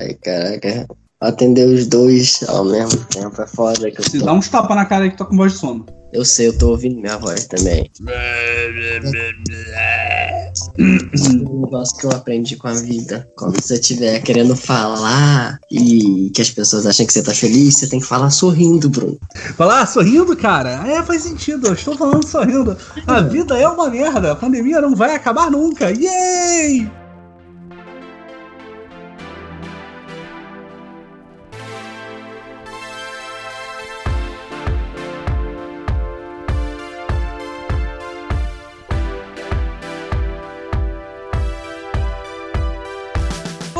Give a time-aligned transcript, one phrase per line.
[0.00, 0.86] Ai, caraca.
[1.20, 3.90] Atender os dois ao mesmo tempo é foda.
[3.90, 4.26] Que eu Se tô...
[4.26, 5.86] dá uns tapas na cara aí que tá com voz de sono.
[6.12, 7.90] Eu sei, eu tô ouvindo minha voz também.
[10.78, 13.28] Um negócio que eu aprendi com a vida.
[13.36, 17.88] Quando você estiver querendo falar e que as pessoas achem que você tá feliz, você
[17.88, 19.18] tem que falar sorrindo, Bruno.
[19.56, 20.86] Falar sorrindo, cara?
[20.88, 21.66] É, faz sentido.
[21.66, 22.76] Eu estou falando sorrindo.
[23.06, 24.32] A vida é uma merda.
[24.32, 25.90] A pandemia não vai acabar nunca.
[25.90, 26.90] Yay!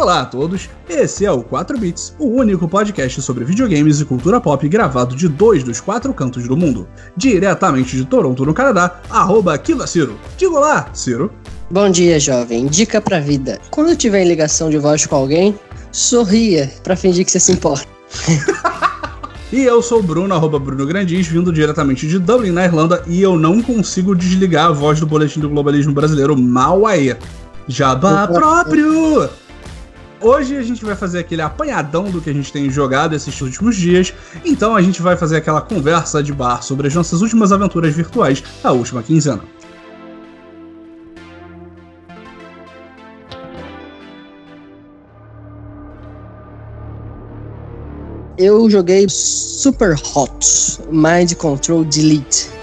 [0.06, 4.40] Olá a todos, esse é o 4 Bits, o único podcast sobre videogames e cultura
[4.40, 6.86] pop gravado de dois dos quatro cantos do mundo.
[7.16, 10.16] Diretamente de Toronto, no Canadá, arroba Kila Ciro.
[10.36, 11.32] Diga olá, Ciro.
[11.68, 12.66] Bom dia, jovem.
[12.66, 13.58] Dica pra vida.
[13.68, 15.58] Quando tiver em ligação de voz com alguém,
[15.90, 17.88] sorria pra fingir que você se importa.
[19.52, 23.22] E eu sou o Bruno, arroba Bruno Grandins, vindo diretamente de Dublin, na Irlanda, e
[23.22, 27.16] eu não consigo desligar a voz do boletim do globalismo brasileiro mal aí.
[27.68, 29.30] Jabá próprio!
[30.20, 33.76] Hoje a gente vai fazer aquele apanhadão do que a gente tem jogado esses últimos
[33.76, 34.14] dias,
[34.44, 38.42] então a gente vai fazer aquela conversa de bar sobre as nossas últimas aventuras virtuais
[38.62, 39.42] da última quinzena.
[48.38, 52.55] Eu joguei Super Hot Mind Control Delete.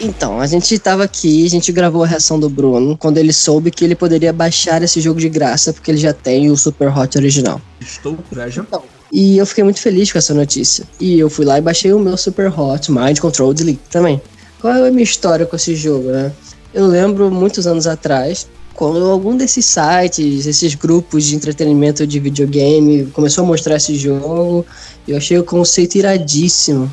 [0.00, 3.70] Então, a gente tava aqui, a gente gravou a reação do Bruno quando ele soube
[3.70, 7.16] que ele poderia baixar esse jogo de graça porque ele já tem o Super Hot
[7.16, 7.60] original.
[7.80, 8.62] Estou já.
[8.62, 10.84] Então, e eu fiquei muito feliz com essa notícia.
[11.00, 14.20] E eu fui lá e baixei o meu Super Hot Mind Control Delete também.
[14.60, 16.32] Qual é a minha história com esse jogo, né?
[16.74, 23.06] Eu lembro muitos anos atrás, quando algum desses sites, esses grupos de entretenimento de videogame
[23.06, 24.66] começou a mostrar esse jogo,
[25.08, 26.92] eu achei o conceito iradíssimo.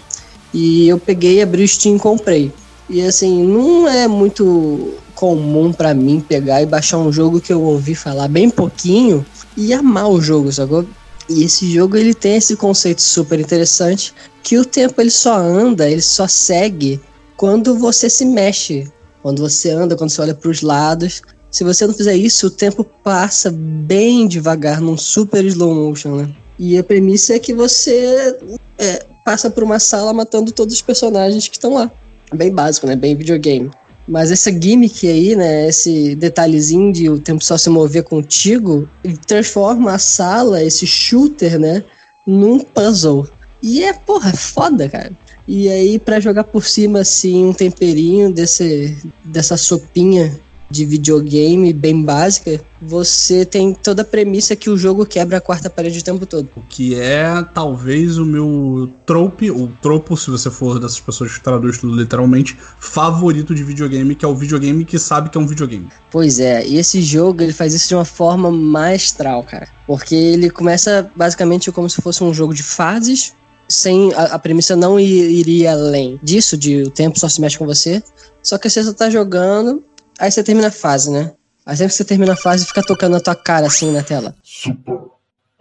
[0.53, 2.53] E eu peguei, abri o Steam e comprei.
[2.89, 7.61] E assim, não é muito comum pra mim pegar e baixar um jogo que eu
[7.61, 10.85] ouvi falar bem pouquinho e amar o jogo, sacou?
[11.29, 15.89] E esse jogo ele tem esse conceito super interessante que o tempo ele só anda,
[15.89, 16.99] ele só segue
[17.38, 18.91] quando você se mexe,
[19.22, 21.22] quando você anda, quando você olha para os lados.
[21.49, 26.29] Se você não fizer isso, o tempo passa bem devagar, num super slow motion, né?
[26.59, 28.38] E a premissa é que você
[28.77, 31.91] é, passa por uma sala matando todos os personagens que estão lá.
[32.35, 32.95] Bem básico, né?
[32.95, 33.69] Bem videogame.
[34.07, 35.67] Mas essa gimmick aí, né?
[35.67, 38.89] Esse detalhezinho de o tempo só se mover contigo,
[39.25, 41.83] transforma a sala, esse shooter, né?
[42.25, 43.27] Num puzzle.
[43.61, 45.11] E é, porra, é foda, cara.
[45.47, 50.39] E aí, para jogar por cima, assim, um temperinho desse, dessa sopinha
[50.69, 55.69] de videogame bem básica, você tem toda a premissa que o jogo quebra a quarta
[55.69, 56.50] parede o tempo todo.
[56.56, 61.44] O que é talvez o meu trope, ou tropo, se você for dessas pessoas que
[61.44, 65.47] traduz tudo literalmente, favorito de videogame, que é o videogame que sabe que é um
[65.47, 65.88] videogame.
[66.12, 69.68] Pois é, e esse jogo ele faz isso de uma forma maestral, cara.
[69.85, 73.34] Porque ele começa basicamente como se fosse um jogo de fases,
[73.68, 77.57] sem a, a premissa não ir, iria além disso, de o tempo só se mexe
[77.57, 78.02] com você.
[78.41, 79.84] Só que você só tá jogando,
[80.23, 81.34] aí você termina a fase, né?
[81.66, 84.35] Aí sempre que você termina a fase, fica tocando na tua cara assim na tela.
[84.44, 84.94] Super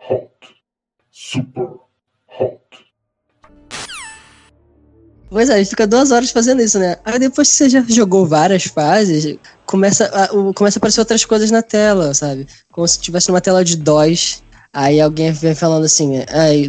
[0.09, 0.29] hot.
[1.11, 1.63] Super
[2.39, 2.61] hot.
[5.31, 6.97] Pois é, a gente fica duas horas fazendo isso, né?
[7.05, 11.25] Aí depois que você já jogou várias fases, começa a, o- começa a aparecer outras
[11.25, 12.47] coisas na tela, sabe?
[12.71, 14.43] Como se tivesse uma tela de DOS.
[14.75, 16.21] Aí alguém vem falando assim,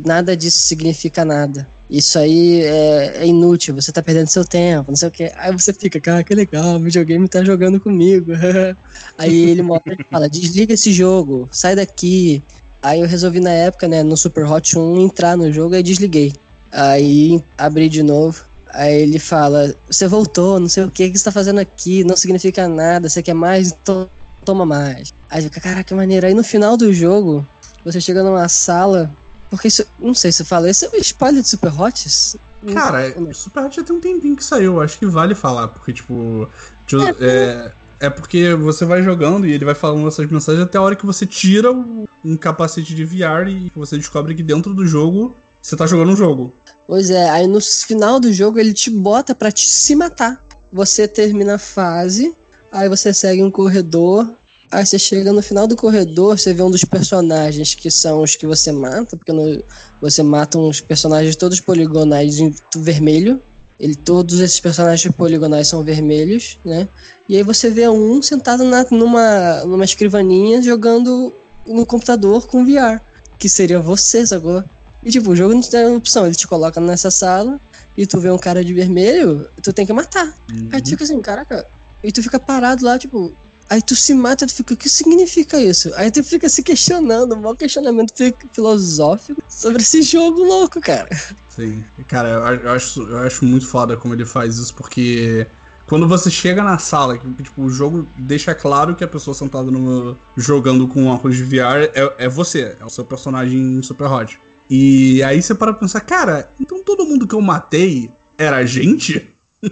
[0.05, 1.69] nada disso significa nada.
[1.93, 5.31] Isso aí é, é inútil, você tá perdendo seu tempo, não sei o quê.
[5.35, 8.31] Aí você fica, cara, que legal, o videogame tá jogando comigo.
[9.15, 12.41] Aí ele mostra e fala, desliga esse jogo, sai daqui.
[12.81, 16.33] Aí eu resolvi na época, né, no Super Hot 1, entrar no jogo e desliguei.
[16.71, 18.43] Aí abri de novo.
[18.69, 22.17] Aí ele fala: Você voltou, não sei o que, que você tá fazendo aqui, não
[22.17, 24.09] significa nada, você quer mais, então
[24.43, 25.09] toma mais.
[25.29, 26.25] Aí fica, caraca, que maneiro.
[26.25, 27.45] Aí no final do jogo,
[27.85, 29.15] você chega numa sala.
[29.55, 32.35] Porque isso, não sei se eu falei, isso é um spoiler de Super Hots?
[32.63, 35.67] Não Cara, o Super Hot já tem um tempinho que saiu, acho que vale falar,
[35.67, 36.49] porque, tipo.
[36.87, 40.81] jo- É, é porque você vai jogando e ele vai falando essas mensagens até a
[40.81, 44.87] hora que você tira o- um capacete de VR e você descobre que dentro do
[44.87, 46.51] jogo você tá jogando um jogo.
[46.87, 50.43] Pois é, aí no final do jogo ele te bota pra te se matar.
[50.71, 52.35] Você termina a fase,
[52.71, 54.33] aí você segue um corredor,
[54.73, 58.35] aí você chega no final do corredor, você vê um dos personagens que são os
[58.35, 59.63] que você mata, porque no-
[60.01, 63.41] você mata uns personagens todos poligonais em vermelho.
[63.79, 66.87] Ele, todos esses personagens poligonais são vermelhos, né?
[67.27, 71.33] E aí você vê um sentado na, numa, numa escrivaninha jogando
[71.67, 73.01] no computador com VR,
[73.37, 74.63] que seria você, sacou?
[75.03, 77.59] E tipo, o jogo não tem opção, ele te coloca nessa sala
[77.97, 80.33] e tu vê um cara de vermelho, tu tem que matar.
[80.51, 80.69] Uhum.
[80.71, 81.65] Aí tu fica assim, caraca.
[82.03, 83.33] E tu fica parado lá, tipo.
[83.69, 85.91] Aí tu se mata, tu fica, o que significa isso?
[85.95, 91.09] Aí tu fica se questionando, um maior questionamento fi- filosófico sobre esse jogo louco, cara.
[91.47, 91.83] Sim.
[92.07, 92.29] Cara,
[92.63, 95.47] eu, acho, eu acho muito foda como ele faz isso, porque
[95.85, 99.69] quando você chega na sala, que, tipo, o jogo deixa claro que a pessoa sentada
[99.69, 104.39] no, jogando com óculos de VR é, é você, é o seu personagem Super Hot.
[104.69, 109.29] E aí você para pra pensar, cara, então todo mundo que eu matei era gente?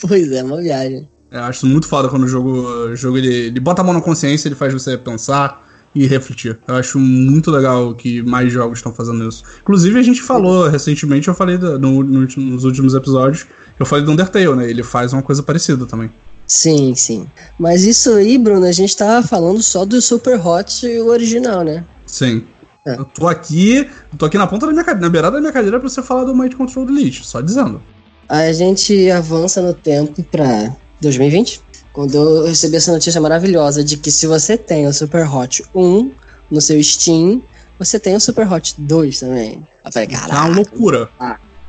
[0.00, 1.08] Pois é, uma viagem.
[1.34, 4.00] Eu acho muito foda quando o jogo, o jogo ele, ele bota a mão na
[4.00, 5.62] consciência, ele faz você pensar
[5.94, 6.58] e refletir.
[6.66, 9.42] Eu acho muito legal que mais jogos estão fazendo isso.
[9.62, 13.46] Inclusive, a gente falou recentemente, eu falei da- no- no nos últimos episódios,
[13.78, 14.70] eu falei do Undertale, né?
[14.70, 16.10] Ele faz uma coisa parecida também.
[16.46, 17.26] Sim, sim.
[17.58, 21.84] Mas isso aí, Bruno, a gente tava falando só do Super Hot original, né?
[22.06, 22.44] Sim.
[22.86, 22.96] É.
[22.98, 25.52] Eu tô aqui, eu tô aqui na ponta da minha cadeira, na beirada da minha
[25.52, 27.80] cadeira pra você falar do Might Control Delete, só dizendo.
[28.28, 31.60] A gente avança no tempo pra 2020,
[31.92, 36.10] quando eu recebi essa notícia maravilhosa de que se você tem o Super Hot 1
[36.50, 37.42] no seu Steam,
[37.78, 39.66] você tem o Super Hot 2 também.
[39.84, 40.54] Eu falei, Tá uma caralho.
[40.56, 41.10] loucura.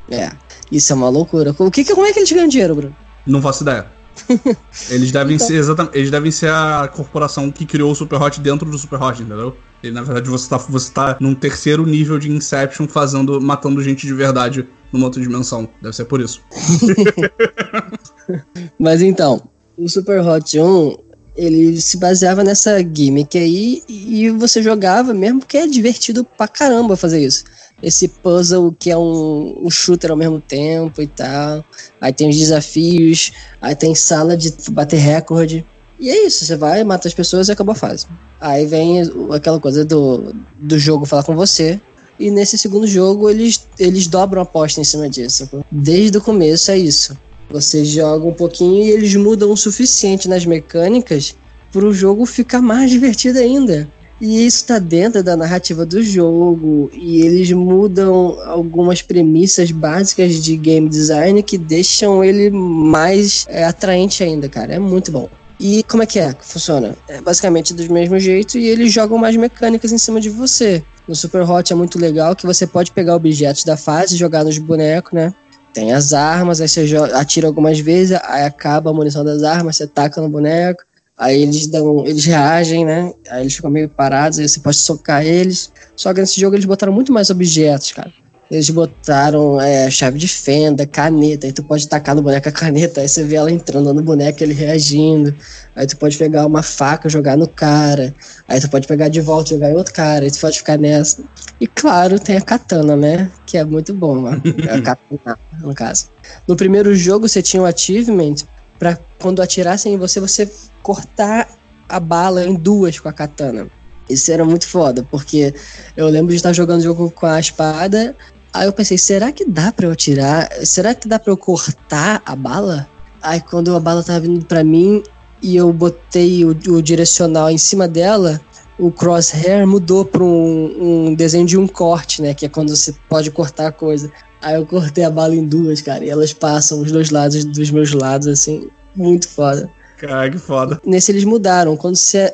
[0.09, 0.31] É,
[0.71, 1.55] isso é uma loucura.
[1.57, 2.95] O que, como é que eles ganham dinheiro, Bruno?
[3.25, 3.87] Não faço ideia.
[4.89, 5.97] Eles devem ser exatamente.
[5.97, 9.57] Eles devem ser a corporação que criou o Super Hot dentro do Super Hot, entendeu?
[9.83, 14.07] E na verdade você tá, você tá num terceiro nível de Inception fazendo, matando gente
[14.07, 15.67] de verdade numa outra dimensão.
[15.81, 16.41] Deve ser por isso.
[18.79, 19.41] Mas então,
[19.77, 20.95] o Super Hot 1,
[21.35, 26.95] ele se baseava nessa gimmick aí e você jogava mesmo porque é divertido pra caramba
[26.95, 27.43] fazer isso.
[27.83, 31.63] Esse puzzle que é um, um shooter ao mesmo tempo e tal.
[31.99, 35.65] Aí tem os desafios, aí tem sala de bater recorde.
[35.99, 38.07] E é isso, você vai, mata as pessoas e acabou a fase.
[38.39, 39.01] Aí vem
[39.31, 41.79] aquela coisa do, do jogo falar com você.
[42.17, 45.49] E nesse segundo jogo eles, eles dobram a aposta em cima disso.
[45.69, 47.17] Desde o começo é isso.
[47.49, 51.35] Você joga um pouquinho e eles mudam o suficiente nas mecânicas
[51.71, 53.87] para o jogo ficar mais divertido ainda.
[54.19, 56.89] E isso tá dentro da narrativa do jogo.
[56.93, 64.23] E eles mudam algumas premissas básicas de game design que deixam ele mais é, atraente
[64.23, 64.75] ainda, cara.
[64.75, 65.29] É muito bom.
[65.59, 66.95] E como é que é funciona?
[67.07, 70.83] É basicamente do mesmo jeito e eles jogam mais mecânicas em cima de você.
[71.07, 74.57] No Super Hot é muito legal que você pode pegar objetos da fase jogar nos
[74.57, 75.33] bonecos, né?
[75.75, 79.85] Tem as armas, aí você atira algumas vezes, aí acaba a munição das armas, você
[79.85, 80.85] taca no boneco,
[81.17, 82.07] aí eles dão.
[82.07, 83.13] Eles reagem, né?
[83.29, 85.69] Aí eles ficam meio parados, aí você pode socar eles.
[85.93, 88.09] Só que nesse jogo eles botaram muito mais objetos, cara.
[88.49, 93.01] Eles botaram é, chave de fenda, caneta, aí tu pode tacar no boneco a caneta,
[93.01, 95.35] aí você vê ela entrando no boneco, ele reagindo.
[95.75, 98.13] Aí tu pode pegar uma faca, jogar no cara.
[98.47, 100.25] Aí tu pode pegar de volta jogar em outro cara.
[100.25, 101.23] Aí tu pode ficar nessa.
[101.59, 103.31] E claro, tem a katana, né?
[103.47, 104.27] Que é muito bom.
[104.27, 106.09] A katana, no caso.
[106.47, 108.35] No primeiro jogo você tinha um achievement
[108.77, 110.51] pra quando atirassem em você, você
[110.83, 111.47] cortar
[111.89, 113.67] a bala em duas com a katana.
[114.09, 115.53] Isso era muito foda, porque
[115.97, 118.15] eu lembro de estar jogando o jogo com a espada.
[118.55, 120.49] Aí eu pensei, será que dá pra eu atirar?
[120.65, 122.87] Será que dá pra eu cortar a bala?
[123.21, 125.03] Aí quando a bala tava vindo pra mim
[125.41, 128.39] e eu botei o, o direcional em cima dela,
[128.79, 132.33] o crosshair mudou para um, um desenho de um corte, né?
[132.33, 134.09] Que é quando você pode cortar a coisa.
[134.41, 137.69] Aí eu cortei a bala em duas, cara, e elas passam os dois lados dos
[137.71, 139.69] meus lados, assim, muito foda.
[139.97, 140.79] Cara, que foda.
[140.85, 141.75] Nesse eles mudaram.
[141.75, 142.33] Quando você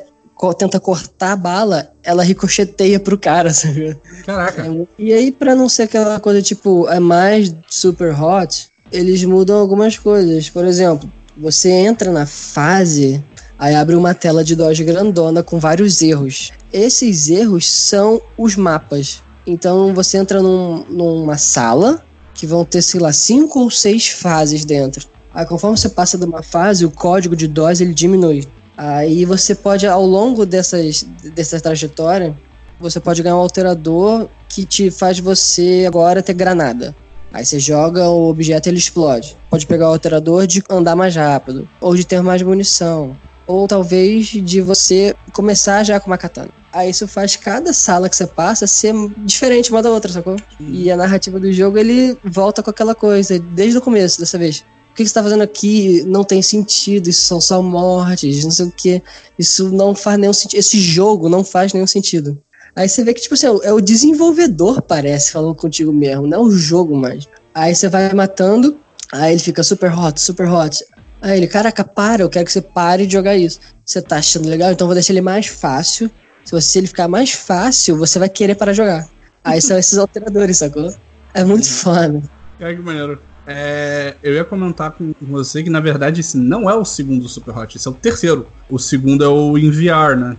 [0.52, 3.96] tenta cortar a bala, ela ricocheteia pro cara, sabe?
[4.24, 4.64] Caraca.
[4.98, 9.98] E aí, pra não ser aquela coisa tipo, é mais super hot, eles mudam algumas
[9.98, 10.48] coisas.
[10.48, 13.22] Por exemplo, você entra na fase,
[13.58, 16.50] aí abre uma tela de Dodge grandona com vários erros.
[16.72, 19.22] Esses erros são os mapas.
[19.46, 22.02] Então você entra num- numa sala
[22.34, 25.06] que vão ter, sei lá, cinco ou seis fases dentro.
[25.34, 28.46] Aí conforme você passa de uma fase, o código de dose ele diminui.
[28.76, 32.36] Aí você pode, ao longo dessas, dessa trajetória,
[32.80, 36.94] você pode ganhar um alterador que te faz você agora ter granada.
[37.32, 39.36] Aí você joga o objeto e ele explode.
[39.48, 44.26] Pode pegar o alterador de andar mais rápido, ou de ter mais munição, ou talvez
[44.26, 46.50] de você começar já com uma katana.
[46.72, 50.36] Aí isso faz cada sala que você passa ser diferente uma da outra, sacou?
[50.58, 54.64] E a narrativa do jogo ele volta com aquela coisa, desde o começo dessa vez.
[54.92, 58.66] O que você tá fazendo aqui não tem sentido, isso são só mortes, não sei
[58.66, 59.02] o que.
[59.38, 60.58] Isso não faz nenhum sentido.
[60.58, 62.38] Esse jogo não faz nenhum sentido.
[62.76, 66.40] Aí você vê que, tipo assim, é o desenvolvedor, parece, falando contigo mesmo, não é
[66.40, 67.28] o jogo mais.
[67.54, 68.78] Aí você vai matando,
[69.12, 70.82] Aí ele fica super hot, super hot.
[71.20, 73.60] Aí ele, caraca, para, eu quero que você pare de jogar isso.
[73.84, 74.72] Você tá achando legal?
[74.72, 76.10] Então eu vou deixar ele mais fácil.
[76.44, 79.06] Se, você, ele ficar mais fácil, você vai querer parar de jogar.
[79.44, 80.92] Aí são esses alteradores, sacou?
[81.34, 82.22] É muito foda.
[82.58, 83.20] Cara, que maneiro.
[83.46, 87.56] É, eu ia comentar com você que, na verdade, esse não é o segundo Super
[87.58, 88.46] Hot, esse é o terceiro.
[88.70, 90.36] O segundo é o em VR, né?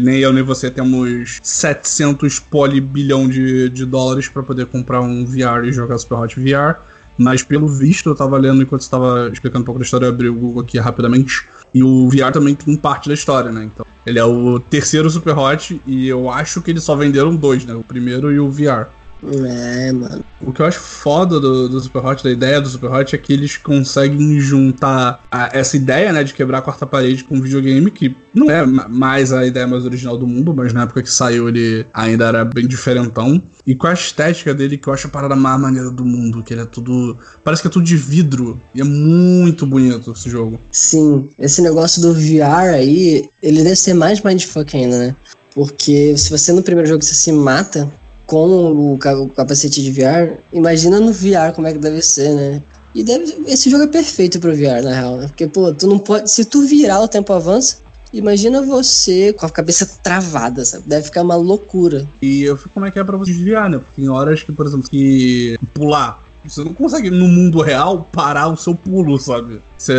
[0.00, 5.66] Nem eu nem você temos 700 polibilhão de, de dólares para poder comprar um VR
[5.66, 6.80] e jogar Super Hot VR.
[7.18, 10.10] Mas pelo visto, eu tava lendo enquanto você tava explicando um pouco da história, eu
[10.10, 11.46] abri o Google aqui rapidamente.
[11.74, 13.64] E o VR também tem parte da história, né?
[13.64, 17.64] Então, ele é o terceiro Super Hot e eu acho que eles só venderam dois,
[17.64, 17.74] né?
[17.74, 18.88] O primeiro e o VR.
[19.34, 20.24] É, mano.
[20.40, 23.18] O que eu acho foda do, do Super Hot, da ideia do Super Hot, é
[23.18, 27.40] que eles conseguem juntar a, essa ideia, né, de quebrar a quarta parede com um
[27.40, 31.10] videogame, que não é mais a ideia mais original do mundo, mas na época que
[31.10, 33.42] saiu ele ainda era bem diferentão.
[33.66, 36.54] E com a estética dele, que eu acho a parada mais maneira do mundo, que
[36.54, 37.16] ele é tudo.
[37.42, 38.60] Parece que é tudo de vidro.
[38.74, 40.60] E é muito bonito esse jogo.
[40.70, 45.16] Sim, esse negócio do VR aí, ele deve ser mais mindfuck ainda, né?
[45.56, 47.90] Porque se você no primeiro jogo você se mata,
[48.26, 52.62] com o, capacete de VR, imagina no VR como é que deve ser, né?
[52.94, 55.26] E deve, esse jogo é perfeito pro VR, na real, né?
[55.28, 56.30] Porque, pô, tu não pode.
[56.30, 57.76] Se tu virar, o tempo avança.
[58.12, 60.84] Imagina você com a cabeça travada, sabe?
[60.86, 62.08] Deve ficar uma loucura.
[62.22, 63.78] E eu fico como é que é pra você desviar, né?
[63.78, 68.48] Porque em horas que, por exemplo, que pular você não consegue, no mundo real, parar
[68.48, 69.60] o seu pulo, sabe?
[69.76, 69.94] Você,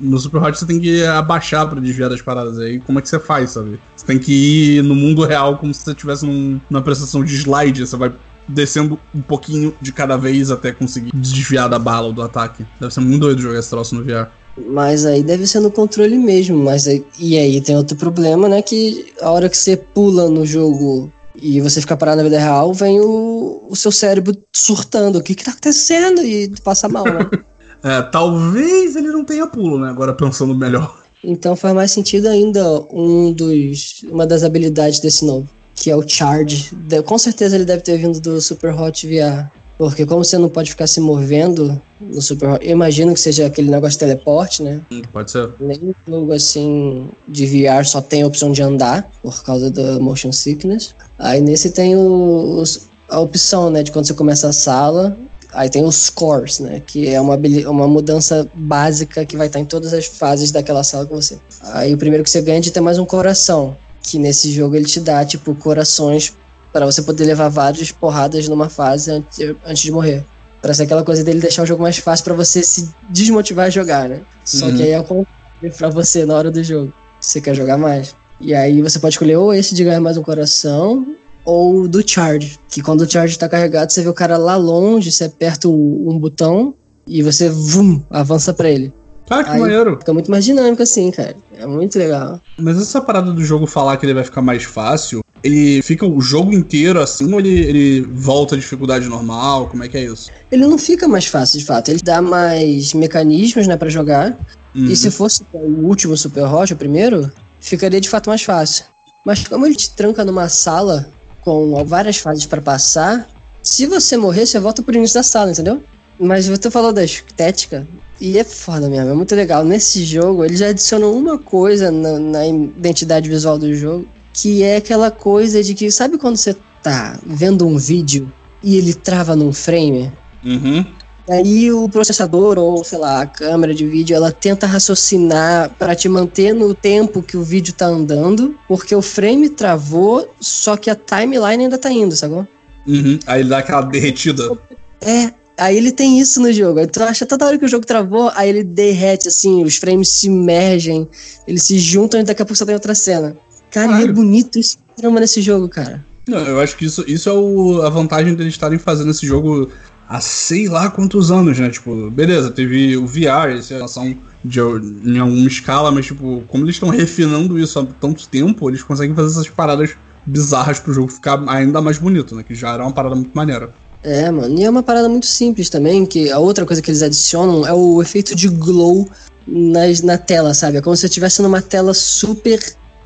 [0.00, 2.58] no Super Hot você tem que abaixar para desviar das paradas.
[2.58, 3.78] Aí como é que você faz, sabe?
[3.96, 7.34] Você tem que ir no mundo real como se você estivesse num, numa prestação de
[7.34, 7.86] slide.
[7.86, 8.12] Você vai
[8.48, 12.64] descendo um pouquinho de cada vez até conseguir desviar da bala ou do ataque.
[12.80, 14.28] Deve ser muito doido jogar esse troço no VR.
[14.66, 16.58] Mas aí deve ser no controle mesmo.
[16.58, 18.62] Mas aí, e aí tem outro problema, né?
[18.62, 22.72] Que a hora que você pula no jogo e você fica parado na vida real,
[22.72, 25.18] vem o, o seu cérebro surtando.
[25.18, 26.22] O que que tá acontecendo?
[26.22, 27.28] E passa mal, né?
[27.82, 29.88] é, talvez ele não tenha pulo, né?
[29.88, 31.02] Agora pensando melhor.
[31.22, 36.06] Então faz mais sentido ainda um dos, uma das habilidades desse novo, que é o
[36.06, 36.70] Charge.
[37.04, 39.50] Com certeza ele deve ter vindo do Super Hot VR.
[39.78, 43.46] Porque como você não pode ficar se movendo no Super Hot, eu imagino que seja
[43.46, 44.82] aquele negócio de teleporte, né?
[45.12, 45.54] Pode ser.
[45.60, 50.32] Nem jogo assim de VR só tem a opção de andar por causa da motion
[50.32, 50.96] sickness.
[51.16, 55.16] Aí nesse tem os, a opção, né, de quando você começa a sala,
[55.52, 57.36] aí tem os cores, né, que é uma,
[57.68, 61.38] uma mudança básica que vai estar em todas as fases daquela sala com você.
[61.62, 64.74] Aí o primeiro que você ganha é de ter mais um coração, que nesse jogo
[64.74, 66.34] ele te dá, tipo, corações
[66.72, 70.24] para você poder levar várias porradas numa fase antes, antes de morrer.
[70.60, 73.70] Pra ser aquela coisa dele deixar o jogo mais fácil para você se desmotivar a
[73.70, 74.22] jogar, né?
[74.44, 74.76] Só uhum.
[74.76, 76.92] que aí é o contrário pra você na hora do jogo.
[77.20, 78.16] Você quer jogar mais.
[78.40, 82.58] E aí você pode escolher ou esse de ganhar mais um coração, ou do charge,
[82.68, 86.18] que quando o charge está carregado, você vê o cara lá longe, você aperta um
[86.18, 86.74] botão
[87.06, 88.92] e você vum, avança para ele.
[89.30, 89.96] Ah, que Aí maneiro.
[89.98, 91.36] Fica muito mais dinâmico assim, cara.
[91.56, 92.40] É muito legal.
[92.58, 96.20] Mas essa parada do jogo falar que ele vai ficar mais fácil, ele fica o
[96.20, 99.68] jogo inteiro assim ou ele, ele volta à dificuldade normal?
[99.68, 100.30] Como é que é isso?
[100.50, 101.90] Ele não fica mais fácil, de fato.
[101.90, 104.38] Ele dá mais mecanismos, né, para jogar.
[104.74, 104.86] Uhum.
[104.86, 108.84] E se fosse o último Super Hot, o primeiro, ficaria de fato mais fácil.
[109.24, 111.10] Mas como ele te tranca numa sala
[111.42, 113.28] com várias fases para passar,
[113.62, 115.82] se você morrer, você volta pro início da sala, entendeu?
[116.18, 117.86] Mas você falou da estética,
[118.20, 119.64] e é foda mesmo, é muito legal.
[119.64, 124.06] Nesse jogo, eles adicionam uma coisa na, na identidade visual do jogo,
[124.40, 128.94] que é aquela coisa de que, sabe quando você tá vendo um vídeo e ele
[128.94, 130.12] trava num frame?
[130.44, 130.86] Uhum.
[131.28, 136.08] Aí o processador ou, sei lá, a câmera de vídeo, ela tenta raciocinar para te
[136.08, 140.94] manter no tempo que o vídeo tá andando, porque o frame travou, só que a
[140.94, 142.46] timeline ainda tá indo, sacou?
[142.86, 143.18] Uhum.
[143.26, 144.56] Aí ele dá aquela derretida.
[145.02, 146.78] É, aí ele tem isso no jogo.
[146.78, 150.08] Aí tu acha toda hora que o jogo travou, aí ele derrete, assim, os frames
[150.08, 151.06] se mergem,
[151.46, 153.36] eles se juntam e daqui a pouco você tem outra cena.
[153.70, 154.04] Cara, claro.
[154.04, 156.04] é bonito isso trama nesse jogo, cara.
[156.26, 159.70] Não, eu acho que isso, isso é o, a vantagem deles estarem fazendo esse jogo
[160.08, 161.70] há sei lá quantos anos, né?
[161.70, 166.76] Tipo, beleza, teve o VR, essa relação de, em alguma escala, mas tipo, como eles
[166.76, 169.90] estão refinando isso há tanto tempo, eles conseguem fazer essas paradas
[170.26, 172.42] bizarras pro jogo ficar ainda mais bonito, né?
[172.42, 173.72] Que já era uma parada muito maneira.
[174.02, 177.02] É, mano, e é uma parada muito simples também, que a outra coisa que eles
[177.02, 179.08] adicionam é o efeito de glow
[179.46, 180.76] nas, na tela, sabe?
[180.76, 182.60] É como se estivesse numa tela super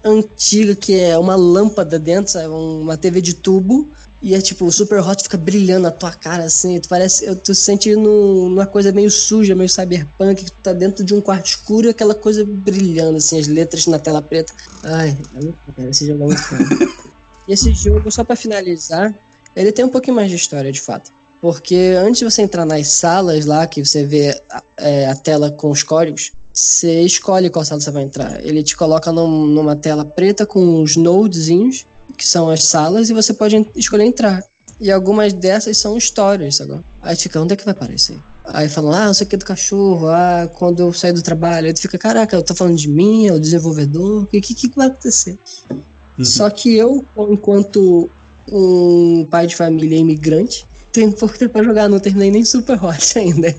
[0.04, 2.49] antiga, que é uma lâmpada dentro, sabe?
[2.49, 3.88] Uma TV de tubo,
[4.23, 6.78] e é tipo, o Super Hot fica brilhando na tua cara, assim.
[6.78, 7.35] Tu parece.
[7.37, 11.12] Tu se sente no, numa coisa meio suja, meio cyberpunk, que tu tá dentro de
[11.12, 14.52] um quarto escuro e aquela coisa brilhando, assim, as letras na tela preta.
[14.85, 16.64] Ai, é cara, esse jogo é muito foda.
[17.49, 19.12] e esse jogo, só pra finalizar,
[19.56, 21.11] ele tem um pouquinho mais de história, de fato.
[21.40, 24.40] Porque antes de você entrar nas salas lá, que você vê
[24.78, 28.44] é, a tela com os códigos, você escolhe qual sala você vai entrar.
[28.44, 33.14] Ele te coloca num, numa tela preta com os nodezinhos, que são as salas, e
[33.14, 34.42] você pode escolher entrar.
[34.80, 36.85] E algumas dessas são histórias, agora.
[37.00, 38.68] Aí fica, onde é que vai isso aí?
[38.68, 41.68] Falam, ah, não sei o que do cachorro, ah, quando eu sair do trabalho.
[41.68, 44.54] Aí tu fica, caraca, eu tô falando de mim, é o desenvolvedor, o que, que,
[44.54, 45.38] que vai acontecer?
[45.71, 46.25] Uhum.
[46.25, 48.11] Só que eu, enquanto
[48.50, 53.00] um pai de família imigrante, tenho pouco tempo pra jogar, não terminei nem Super Hot
[53.18, 53.54] ainda.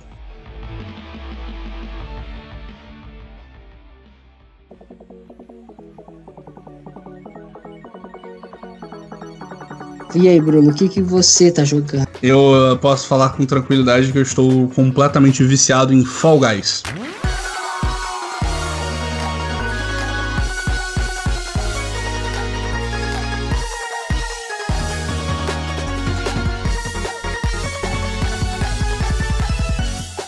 [10.16, 12.08] E aí, Bruno, o que, que você tá jogando?
[12.22, 16.84] Eu posso falar com tranquilidade que eu estou completamente viciado em Fall Guys.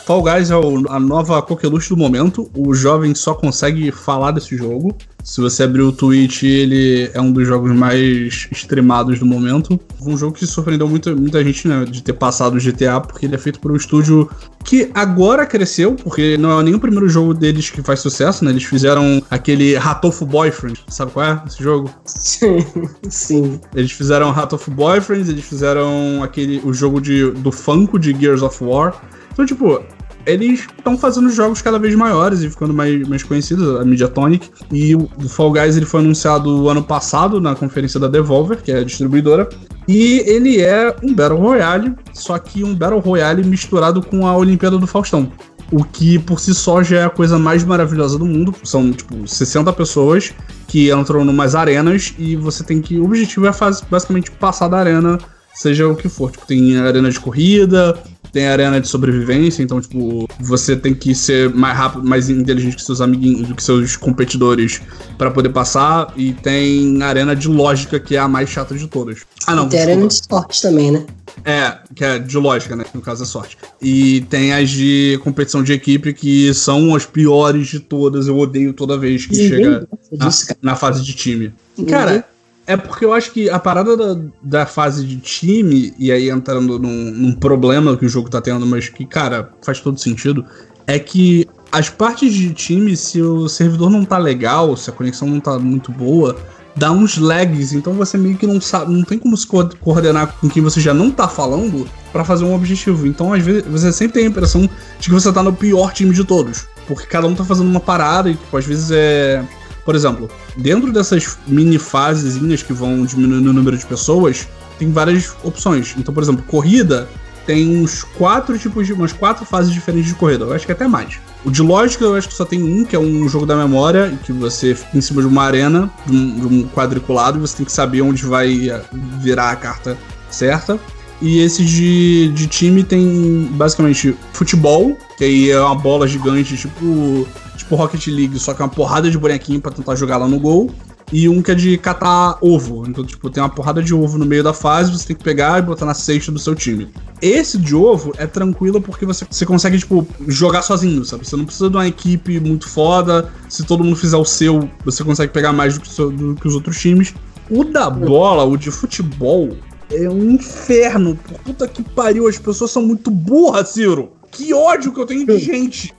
[0.06, 2.48] Fall Guys é o, a nova coqueluche do momento.
[2.56, 4.96] O jovem só consegue falar desse jogo.
[5.24, 9.80] Se você abrir o Twitch, ele é um dos jogos mais extremados do momento.
[10.06, 13.34] Um jogo que surpreendeu muita, muita gente né, de ter passado o GTA, porque ele
[13.34, 14.30] é feito por um estúdio
[14.64, 18.52] que agora cresceu, porque não é nem o primeiro jogo deles que faz sucesso, né?
[18.52, 21.90] Eles fizeram aquele Ratofo Boyfriend, sabe qual é esse jogo?
[22.06, 22.64] Sim,
[23.10, 23.60] sim.
[23.74, 28.64] Eles fizeram Ratofo Boyfriend, eles fizeram aquele o jogo de, do Funko de Gears of
[28.64, 28.94] War.
[29.34, 29.84] Então, tipo,
[30.25, 34.50] eles estão fazendo jogos cada vez maiores e ficando mais, mais conhecidos, a Mediatonic.
[34.72, 38.79] E o Fall Guys ele foi anunciado ano passado na conferência da Devolver, que é
[38.79, 39.48] a distribuidora.
[39.88, 44.77] E ele é um Battle Royale, só que um Battle Royale misturado com a Olimpíada
[44.77, 45.32] do Faustão.
[45.72, 48.53] O que por si só já é a coisa mais maravilhosa do mundo.
[48.63, 50.34] São, tipo, 60 pessoas
[50.67, 53.00] que entram numas arenas e você tem que.
[53.00, 53.51] O objetivo é
[53.89, 55.17] basicamente passar da arena,
[55.53, 56.32] seja o que for.
[56.32, 57.98] Tipo, tem arena de corrida,
[58.36, 62.82] tem arena de sobrevivência, então, tipo, você tem que ser mais rápido, mais inteligente que
[62.82, 64.82] seus amiguinhos, que seus competidores
[65.18, 66.13] para poder passar.
[66.17, 69.21] E tem arena de lógica, que é a mais chata de todas.
[69.48, 69.67] Ah, não.
[69.67, 71.06] E tem arena de sorte também, né?
[71.45, 72.84] É, que é de lógica, né?
[72.93, 73.58] No caso é sorte.
[73.82, 78.28] E tem as de competição de equipe, que são as piores de todas.
[78.28, 80.30] Eu odeio toda vez que chega na,
[80.62, 81.54] na, fase de time.
[81.88, 82.26] Cara,
[82.67, 86.80] é porque eu acho que a parada da, da fase de time, e aí entrando
[86.80, 90.45] num, num, problema que o jogo tá tendo, mas que, cara, faz todo sentido,
[90.88, 95.28] é que as partes de time, se o servidor não tá legal, se a conexão
[95.28, 96.38] não tá muito boa,
[96.75, 100.49] dá uns lags, então você meio que não sabe, não tem como se coordenar com
[100.49, 103.06] quem você já não tá falando para fazer um objetivo.
[103.06, 106.13] Então, às vezes, você sempre tem a impressão de que você tá no pior time
[106.13, 109.43] de todos, porque cada um tá fazendo uma parada e, tipo, às vezes é
[109.86, 114.48] por exemplo, dentro dessas mini fasezinhas que vão diminuindo o número de pessoas,
[114.80, 115.93] tem várias opções.
[115.98, 117.08] Então, por exemplo, corrida
[117.45, 118.93] tem uns quatro tipos de.
[118.93, 120.45] umas quatro fases diferentes de corrida.
[120.45, 121.19] Eu acho que até mais.
[121.43, 124.17] O de lógica, eu acho que só tem um, que é um jogo da memória,
[124.24, 127.58] que você fica em cima de uma arena, de um, de um quadriculado, e você
[127.58, 128.82] tem que saber onde vai eh,
[129.21, 129.95] virar a carta
[130.32, 130.80] certa.
[131.21, 137.28] E esse de, de time tem basicamente futebol, que aí é uma bola gigante, tipo
[137.56, 140.39] tipo Rocket League, só que é uma porrada de bonequinho para tentar jogar lá no
[140.39, 140.72] gol.
[141.12, 142.84] E um que é de catar ovo.
[142.88, 145.60] Então, tipo, tem uma porrada de ovo no meio da fase, você tem que pegar
[145.60, 146.89] e botar na cesta do seu time.
[147.22, 151.28] Esse de ovo é tranquilo porque você, você consegue, tipo, jogar sozinho, sabe?
[151.28, 153.32] Você não precisa de uma equipe muito foda.
[153.48, 156.56] Se todo mundo fizer o seu, você consegue pegar mais do que, do que os
[156.56, 157.13] outros times.
[157.52, 159.56] O da bola, o de futebol,
[159.91, 161.18] é um inferno.
[161.44, 164.12] Puta que pariu, as pessoas são muito burras, Ciro.
[164.32, 165.94] Que ódio que eu tenho de gente.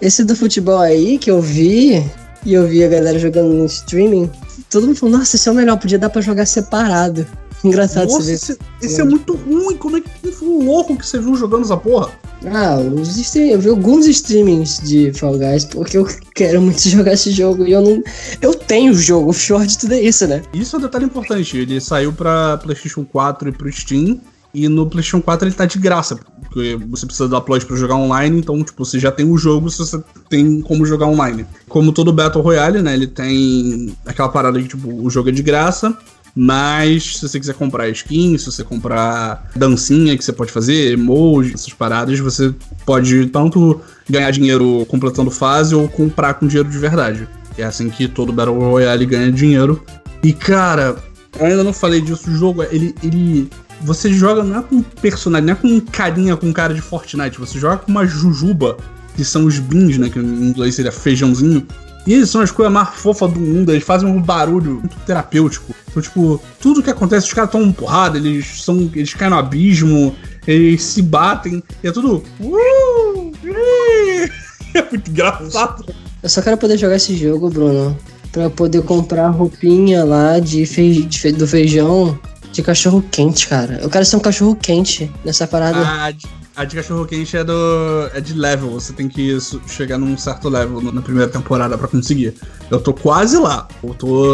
[0.00, 2.04] Esse do futebol aí que eu vi,
[2.44, 4.30] e eu vi a galera jogando no streaming,
[4.70, 7.26] todo mundo falou, nossa, esse é o melhor, podia dar pra jogar separado.
[7.64, 9.76] Engraçado Nossa, esse, esse é muito ruim.
[9.76, 12.10] Como é que foi um louco que você viu jogando essa porra?
[12.44, 13.48] Ah, os stream...
[13.48, 17.72] eu vi alguns streamings de Fall Guys porque eu quero muito jogar esse jogo e
[17.72, 18.02] eu não.
[18.40, 20.42] Eu tenho o jogo, o de tudo é isso, né?
[20.52, 21.56] Isso é um detalhe importante.
[21.56, 24.20] Ele saiu pra PlayStation 4 e pro Steam.
[24.56, 27.96] E no PlayStation 4 ele tá de graça, porque você precisa do upload para jogar
[27.96, 31.44] online, então, tipo, você já tem o jogo se você tem como jogar online.
[31.68, 35.42] Como todo Battle Royale, né, ele tem aquela parada que, tipo, o jogo é de
[35.42, 35.94] graça,
[36.34, 41.52] mas se você quiser comprar skin, se você comprar dancinha que você pode fazer, emoji,
[41.52, 42.54] essas paradas, você
[42.86, 47.28] pode tanto ganhar dinheiro completando fase ou comprar com dinheiro de verdade.
[47.58, 49.84] É assim que todo Battle Royale ganha dinheiro.
[50.22, 50.96] E cara,
[51.38, 53.50] eu ainda não falei disso, o jogo, ele, ele
[53.82, 57.58] você joga não é com personagem, não é com carinha com cara de Fortnite, você
[57.58, 58.76] joga com uma jujuba,
[59.14, 60.08] que são os beans, né?
[60.08, 61.66] Que em inglês seria feijãozinho.
[62.06, 65.74] E eles são as coisas mais fofas do mundo, eles fazem um barulho muito terapêutico.
[65.88, 68.90] Então, tipo, tudo que acontece, os caras tomam porrada, eles são.
[68.94, 70.14] Eles caem no abismo,
[70.46, 72.22] eles se batem, e é tudo.
[72.38, 73.32] Uh,
[74.74, 75.84] é muito engraçado.
[76.22, 77.96] Eu só quero poder jogar esse jogo, Bruno.
[78.30, 82.18] Pra poder comprar roupinha lá de, fei de fe do feijão
[82.56, 83.78] de cachorro quente, cara.
[83.82, 85.78] Eu quero ser um cachorro quente nessa parada.
[85.78, 88.70] A de, a de cachorro quente é, do, é de level.
[88.70, 89.38] Você tem que
[89.68, 92.34] chegar num certo level na primeira temporada para conseguir.
[92.70, 93.68] Eu tô quase lá.
[93.82, 94.32] Eu tô.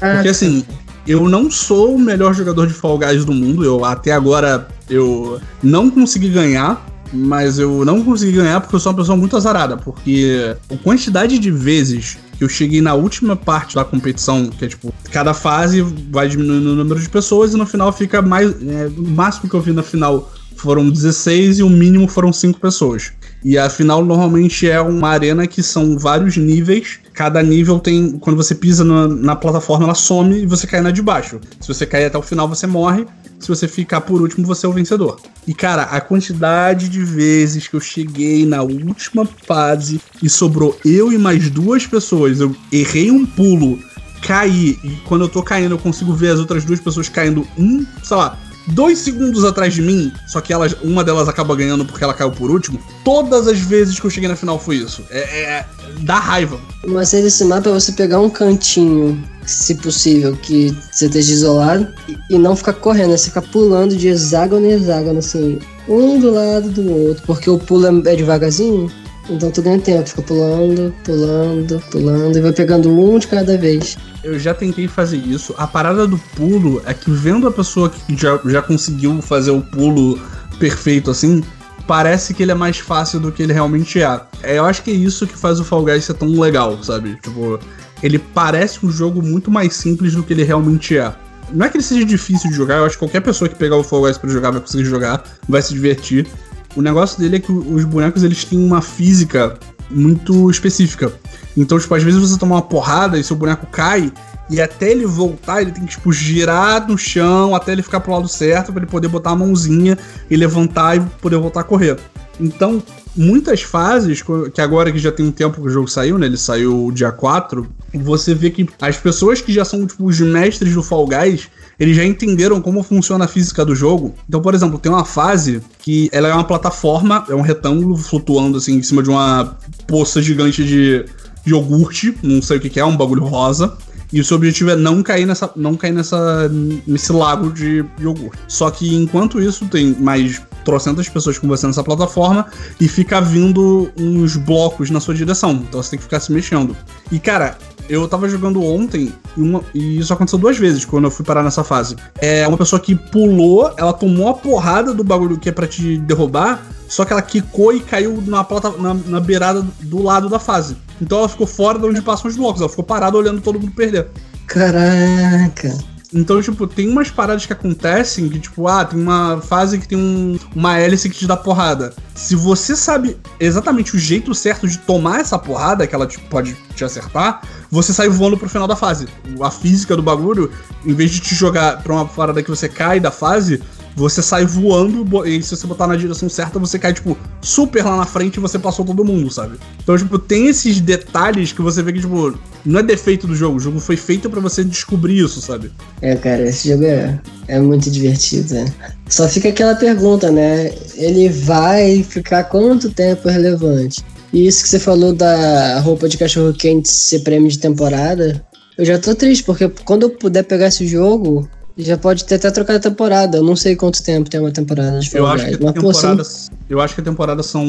[0.00, 0.64] Ah, Porque assim,
[1.06, 3.64] eu não sou o melhor jogador de Fall Guys do mundo.
[3.64, 8.90] Eu até agora eu não consegui ganhar mas eu não consegui ganhar porque eu sou
[8.90, 13.84] uma pessoa muito azarada, porque a quantidade de vezes eu cheguei na última parte da
[13.84, 17.92] competição, que é tipo, cada fase vai diminuindo o número de pessoas e no final
[17.92, 18.50] fica mais.
[18.50, 22.58] É, o máximo que eu vi na final foram 16 e o mínimo foram 5
[22.58, 23.12] pessoas.
[23.44, 26.98] E a final normalmente é uma arena que são vários níveis.
[27.12, 28.18] Cada nível tem.
[28.18, 31.40] Quando você pisa na, na plataforma, ela some e você cai na de baixo.
[31.60, 33.06] Se você cair até o final, você morre.
[33.38, 35.20] Se você ficar por último, você é o vencedor.
[35.46, 41.12] E cara, a quantidade de vezes que eu cheguei na última fase e sobrou eu
[41.12, 43.78] e mais duas pessoas, eu errei um pulo,
[44.22, 47.86] caí, e quando eu tô caindo eu consigo ver as outras duas pessoas caindo um,
[48.02, 52.02] sei lá, dois segundos atrás de mim, só que elas, uma delas acaba ganhando porque
[52.02, 52.80] ela caiu por último.
[53.04, 55.04] Todas as vezes que eu cheguei na final foi isso.
[55.10, 55.66] É, é
[56.00, 56.58] dá raiva.
[56.86, 62.34] Mas esse mapa é você pegar um cantinho, se possível, que você esteja isolado e,
[62.34, 66.32] e não ficar correndo, é você ficar pulando de hexágono em hexágono, assim, um do
[66.32, 68.90] lado do outro, porque o pulo é, é devagarzinho.
[69.28, 73.96] Então tu ganha tempo, fica pulando, pulando, pulando e vai pegando um de cada vez.
[74.26, 75.54] Eu já tentei fazer isso.
[75.56, 79.62] A parada do pulo é que vendo a pessoa que já, já conseguiu fazer o
[79.62, 80.20] pulo
[80.58, 81.44] perfeito assim,
[81.86, 84.20] parece que ele é mais fácil do que ele realmente é.
[84.42, 84.58] é.
[84.58, 87.16] Eu acho que é isso que faz o Fall Guys ser tão legal, sabe?
[87.22, 87.60] Tipo,
[88.02, 91.14] ele parece um jogo muito mais simples do que ele realmente é.
[91.52, 93.76] Não é que ele seja difícil de jogar, eu acho que qualquer pessoa que pegar
[93.76, 96.26] o Fall Guys pra jogar vai conseguir jogar, vai se divertir.
[96.74, 99.56] O negócio dele é que os bonecos eles têm uma física
[99.90, 101.12] muito específica.
[101.56, 104.12] Então, tipo, às vezes você toma uma porrada e seu boneco cai,
[104.48, 108.12] e até ele voltar, ele tem que, tipo, girar no chão até ele ficar pro
[108.12, 109.98] lado certo, para ele poder botar a mãozinha
[110.30, 111.98] e levantar e poder voltar a correr.
[112.38, 112.82] Então,
[113.16, 114.22] muitas fases,
[114.54, 116.26] que agora que já tem um tempo que o jogo saiu, né?
[116.26, 120.74] Ele saiu dia 4, você vê que as pessoas que já são, tipo, os mestres
[120.74, 121.48] do Fall Guys,
[121.78, 124.14] eles já entenderam como funciona a física do jogo.
[124.28, 128.58] Então, por exemplo, tem uma fase que ela é uma plataforma, é um retângulo flutuando
[128.58, 131.04] assim em cima de uma poça gigante de
[131.46, 133.76] iogurte, não sei o que, que é, um bagulho rosa.
[134.12, 136.48] E o seu objetivo é não cair nessa, não cair nessa,
[136.86, 138.38] nesse lago de iogurte.
[138.48, 142.46] Só que enquanto isso tem mais trocentas pessoas você nessa plataforma
[142.80, 145.52] e fica vindo uns blocos na sua direção.
[145.52, 146.76] Então você tem que ficar se mexendo.
[147.10, 147.56] E cara,
[147.88, 151.42] eu tava jogando ontem e, uma, e, isso aconteceu duas vezes quando eu fui parar
[151.42, 151.96] nessa fase.
[152.18, 155.98] É uma pessoa que pulou, ela tomou a porrada do bagulho que é pra te
[155.98, 160.38] derrubar, só que ela quicou e caiu na, plata, na, na beirada do lado da
[160.38, 160.76] fase.
[161.00, 163.72] Então ela ficou fora de onde passam os blocos, ela ficou parada olhando todo mundo
[163.72, 164.08] perder.
[164.46, 165.76] Caraca.
[166.14, 169.98] Então, tipo, tem umas paradas que acontecem que, tipo, ah, tem uma fase que tem
[169.98, 171.92] um, uma hélice que te dá porrada.
[172.14, 176.56] Se você sabe exatamente o jeito certo de tomar essa porrada, que ela tipo, pode
[176.74, 179.08] te acertar, você sai voando pro final da fase.
[179.40, 180.50] A física do bagulho,
[180.84, 183.60] em vez de te jogar pra uma parada que você cai da fase,
[183.96, 187.96] você sai voando e se você botar na direção certa, você cai, tipo, super lá
[187.96, 189.56] na frente e você passou todo mundo, sabe?
[189.82, 193.56] Então, tipo, tem esses detalhes que você vê que, tipo, não é defeito do jogo.
[193.56, 195.72] O jogo foi feito para você descobrir isso, sabe?
[196.02, 198.66] É, cara, esse jogo é, é muito divertido, né?
[199.08, 200.74] Só fica aquela pergunta, né?
[200.94, 204.04] Ele vai ficar quanto tempo relevante?
[204.30, 208.44] E isso que você falou da roupa de cachorro quente ser prêmio de temporada,
[208.76, 211.48] eu já tô triste, porque quando eu puder pegar esse jogo,
[211.84, 213.38] já pode ter até trocado a temporada.
[213.38, 216.22] Eu não sei quanto tempo tem uma temporada de eu acho que Mas, temporada,
[216.70, 217.64] Eu acho que a temporada são.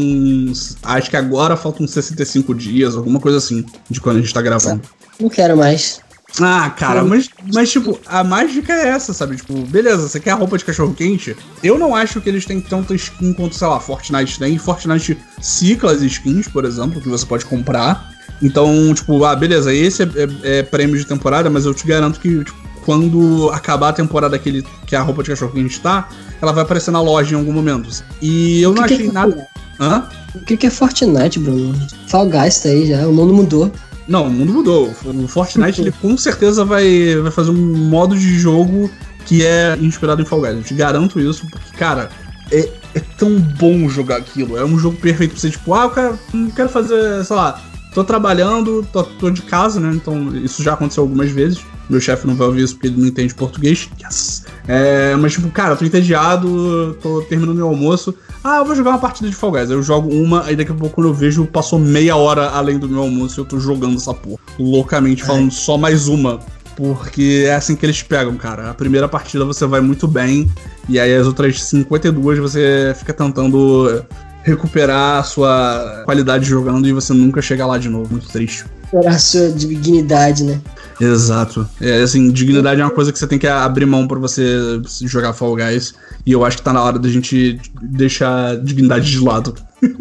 [0.83, 4.81] Acho que agora faltam 65 dias, alguma coisa assim, de quando a gente tá gravando.
[5.19, 5.99] Não quero mais.
[6.39, 9.37] Ah, cara, mas, mas tipo, a mágica é essa, sabe?
[9.37, 11.35] Tipo, beleza, você quer a roupa de cachorro quente?
[11.63, 14.57] Eu não acho que eles têm tanta skin quanto, sei lá, Fortnite tem.
[14.57, 18.11] Fortnite cicla as skins, por exemplo, que você pode comprar.
[18.41, 22.19] Então, tipo, ah, beleza, esse é, é, é prêmio de temporada, mas eu te garanto
[22.19, 25.61] que, tipo, quando acabar a temporada que, ele, que a roupa de cachorro que a
[25.61, 26.07] gente tá,
[26.41, 27.89] ela vai aparecer na loja em algum momento.
[28.21, 29.45] E eu não que achei é nada.
[29.77, 30.07] Hã?
[30.33, 31.77] O que, que é Fortnite, Bruno?
[32.07, 33.69] Fall Guys tá aí já, o mundo mudou.
[34.07, 34.95] Não, o mundo mudou.
[35.03, 38.89] O Fortnite ele com certeza vai, vai fazer um modo de jogo
[39.25, 40.55] que é inspirado em Fall Guys.
[40.55, 42.09] Eu te garanto isso, porque, cara,
[42.49, 44.57] é, é tão bom jogar aquilo.
[44.57, 46.19] É um jogo perfeito pra você, tipo, ah, eu quero,
[46.55, 47.61] quero fazer, sei lá,
[47.97, 49.91] tô trabalhando, tô, tô de casa, né?
[49.95, 51.65] Então isso já aconteceu algumas vezes.
[51.89, 53.89] Meu chefe não vai ouvir isso porque ele não entende português.
[53.99, 54.45] Yes!
[54.67, 58.13] É, mas, tipo, cara, tô entediado, tô terminando meu almoço.
[58.43, 59.71] Ah, eu vou jogar uma partida de Fall Guys.
[59.71, 62.87] Eu jogo uma, aí daqui a pouco quando eu vejo, passou meia hora além do
[62.87, 64.37] meu almoço e eu tô jogando essa porra.
[64.59, 66.39] Loucamente, falando só mais uma.
[66.75, 68.69] Porque é assim que eles pegam, cara.
[68.69, 70.47] A primeira partida você vai muito bem,
[70.87, 74.05] e aí as outras 52 você fica tentando
[74.47, 78.09] recuperar a sua qualidade jogando e você nunca chega lá de novo.
[78.11, 78.65] Muito triste.
[78.93, 80.61] Era a sua dignidade, né?
[80.99, 81.67] Exato.
[81.81, 85.33] É assim, dignidade é uma coisa que você tem que abrir mão pra você jogar
[85.33, 85.93] Fall Guys.
[86.25, 89.53] E eu acho que tá na hora da gente deixar a dignidade de lado.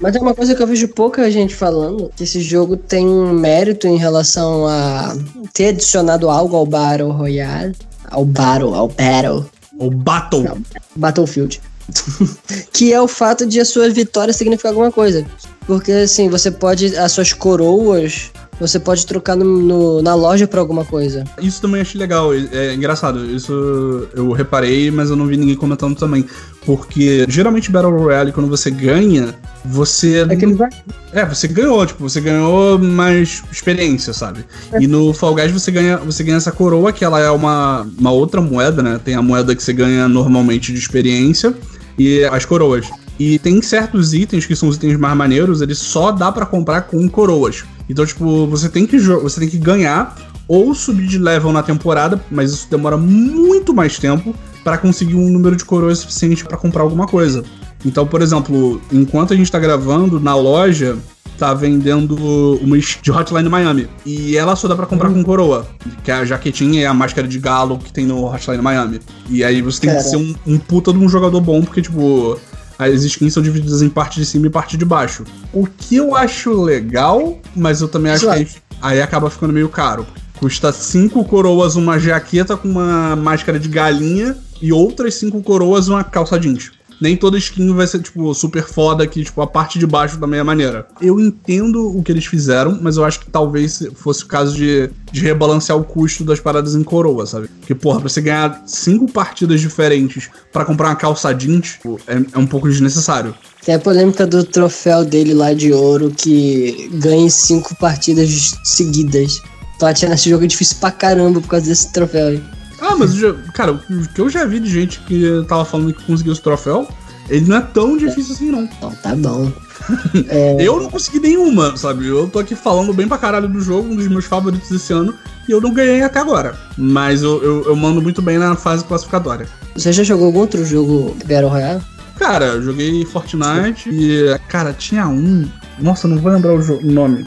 [0.00, 3.32] Mas é uma coisa que eu vejo pouca gente falando, que esse jogo tem um
[3.32, 5.16] mérito em relação a
[5.52, 7.74] ter adicionado algo ao Battle Royale.
[8.08, 9.44] Ao Battle, ao Battle.
[9.76, 10.44] O Battle.
[10.44, 10.62] Não,
[10.94, 11.60] Battlefield.
[12.72, 15.26] que é o fato de a sua vitória significar alguma coisa.
[15.66, 16.96] Porque assim, você pode.
[16.96, 21.24] As suas coroas você pode trocar no, no, na loja pra alguma coisa.
[21.40, 23.24] Isso também achei legal, é, é engraçado.
[23.24, 26.24] Isso eu reparei, mas eu não vi ninguém comentando também.
[26.66, 30.26] Porque geralmente Battle Royale, quando você ganha, você.
[30.28, 30.68] É, que ele vai...
[31.12, 34.44] é, você ganhou, tipo, você ganhou mais experiência, sabe?
[34.72, 34.82] É.
[34.82, 38.10] E no Fall Guys você ganha, você ganha essa coroa, que ela é uma, uma
[38.10, 39.00] outra moeda, né?
[39.02, 41.54] Tem a moeda que você ganha normalmente de experiência
[41.98, 42.88] e as coroas.
[43.18, 46.82] E tem certos itens que são os itens mais maneiros, eles só dá para comprar
[46.82, 47.64] com coroas.
[47.88, 52.22] Então, tipo, você tem que você tem que ganhar ou subir de level na temporada,
[52.30, 56.82] mas isso demora muito mais tempo para conseguir um número de coroas suficiente para comprar
[56.82, 57.44] alguma coisa.
[57.84, 60.96] Então, por exemplo, enquanto a gente tá gravando na loja,
[61.38, 63.88] tá vendendo uma de Hotline Miami.
[64.04, 65.66] E ela só dá pra comprar com coroa.
[66.02, 69.00] Que é a jaquetinha e a máscara de galo que tem no Hotline Miami.
[69.30, 72.38] E aí você tem que ser um, um puta de um jogador bom, porque, tipo,
[72.78, 75.24] as skins são divididas em parte de cima e parte de baixo.
[75.52, 78.48] O que eu acho legal, mas eu também acho que aí,
[78.82, 80.06] aí acaba ficando meio caro.
[80.38, 86.04] Custa 5 coroas uma jaqueta com uma máscara de galinha e outras 5 coroas uma
[86.04, 89.86] calça jeans nem toda skin vai ser, tipo, super foda que, tipo, a parte de
[89.86, 90.86] baixo da mesma maneira.
[91.00, 94.90] Eu entendo o que eles fizeram, mas eu acho que talvez fosse o caso de,
[95.12, 97.48] de rebalancear o custo das paradas em coroa, sabe?
[97.60, 102.20] Porque, porra, pra você ganhar cinco partidas diferentes para comprar uma calça jeans, tipo, é,
[102.32, 103.34] é um pouco desnecessário.
[103.64, 109.42] Tem a polêmica do troféu dele lá de ouro que ganha cinco partidas seguidas.
[109.78, 112.57] Platinar nesse jogo é difícil pra caramba por causa desse troféu aí.
[112.80, 116.04] Ah, mas já, cara, o que eu já vi de gente que tava falando que
[116.04, 116.88] conseguiu esse troféu,
[117.28, 118.62] ele não é tão difícil assim, não.
[118.62, 119.52] Então, tá bom.
[120.28, 120.56] é...
[120.60, 122.06] Eu não consegui nenhuma, sabe?
[122.06, 125.14] Eu tô aqui falando bem pra caralho do jogo, um dos meus favoritos desse ano,
[125.48, 126.56] e eu não ganhei até agora.
[126.76, 129.46] Mas eu, eu, eu mando muito bem na fase classificatória.
[129.74, 131.82] Você já jogou algum outro jogo Battle Royale?
[132.18, 133.90] Cara, eu joguei Fortnite Sim.
[133.92, 135.48] e, cara, tinha um.
[135.78, 137.24] Nossa, não vou lembrar o, o nome.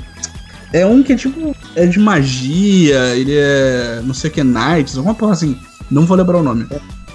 [0.73, 1.55] É um que é tipo.
[1.75, 4.01] É de magia, ele é.
[4.03, 5.57] Não sei o que, Knights, alguma porra assim.
[5.89, 6.67] Não vou lembrar o nome.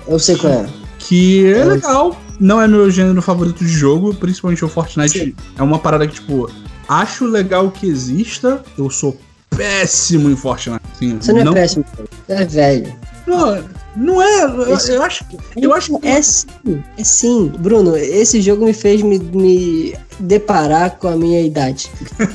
[0.07, 0.67] Eu sei qual é.
[0.99, 2.21] Que é legal.
[2.39, 5.19] Não é meu gênero favorito de jogo, principalmente o Fortnite.
[5.19, 5.35] Sim.
[5.57, 6.51] É uma parada que, tipo,
[6.87, 8.63] acho legal que exista.
[8.77, 9.19] Eu sou
[9.51, 10.83] péssimo em Fortnite.
[10.95, 11.85] Assim, Você não, não é péssimo,
[12.29, 12.95] é velho.
[13.27, 13.65] Não,
[13.97, 14.45] não é.
[14.45, 15.25] Eu, eu acho,
[15.57, 16.07] eu acho que.
[16.07, 17.53] É sim, é sim.
[17.59, 21.91] Bruno, esse jogo me fez me, me deparar com a minha idade.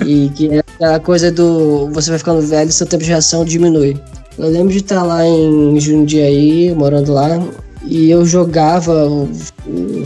[0.05, 1.89] e que aquela coisa do.
[1.91, 3.95] Você vai ficando velho, seu tempo de reação diminui.
[4.37, 7.39] Eu lembro de estar lá em Jundiaí, morando lá,
[7.85, 9.29] e eu jogava o,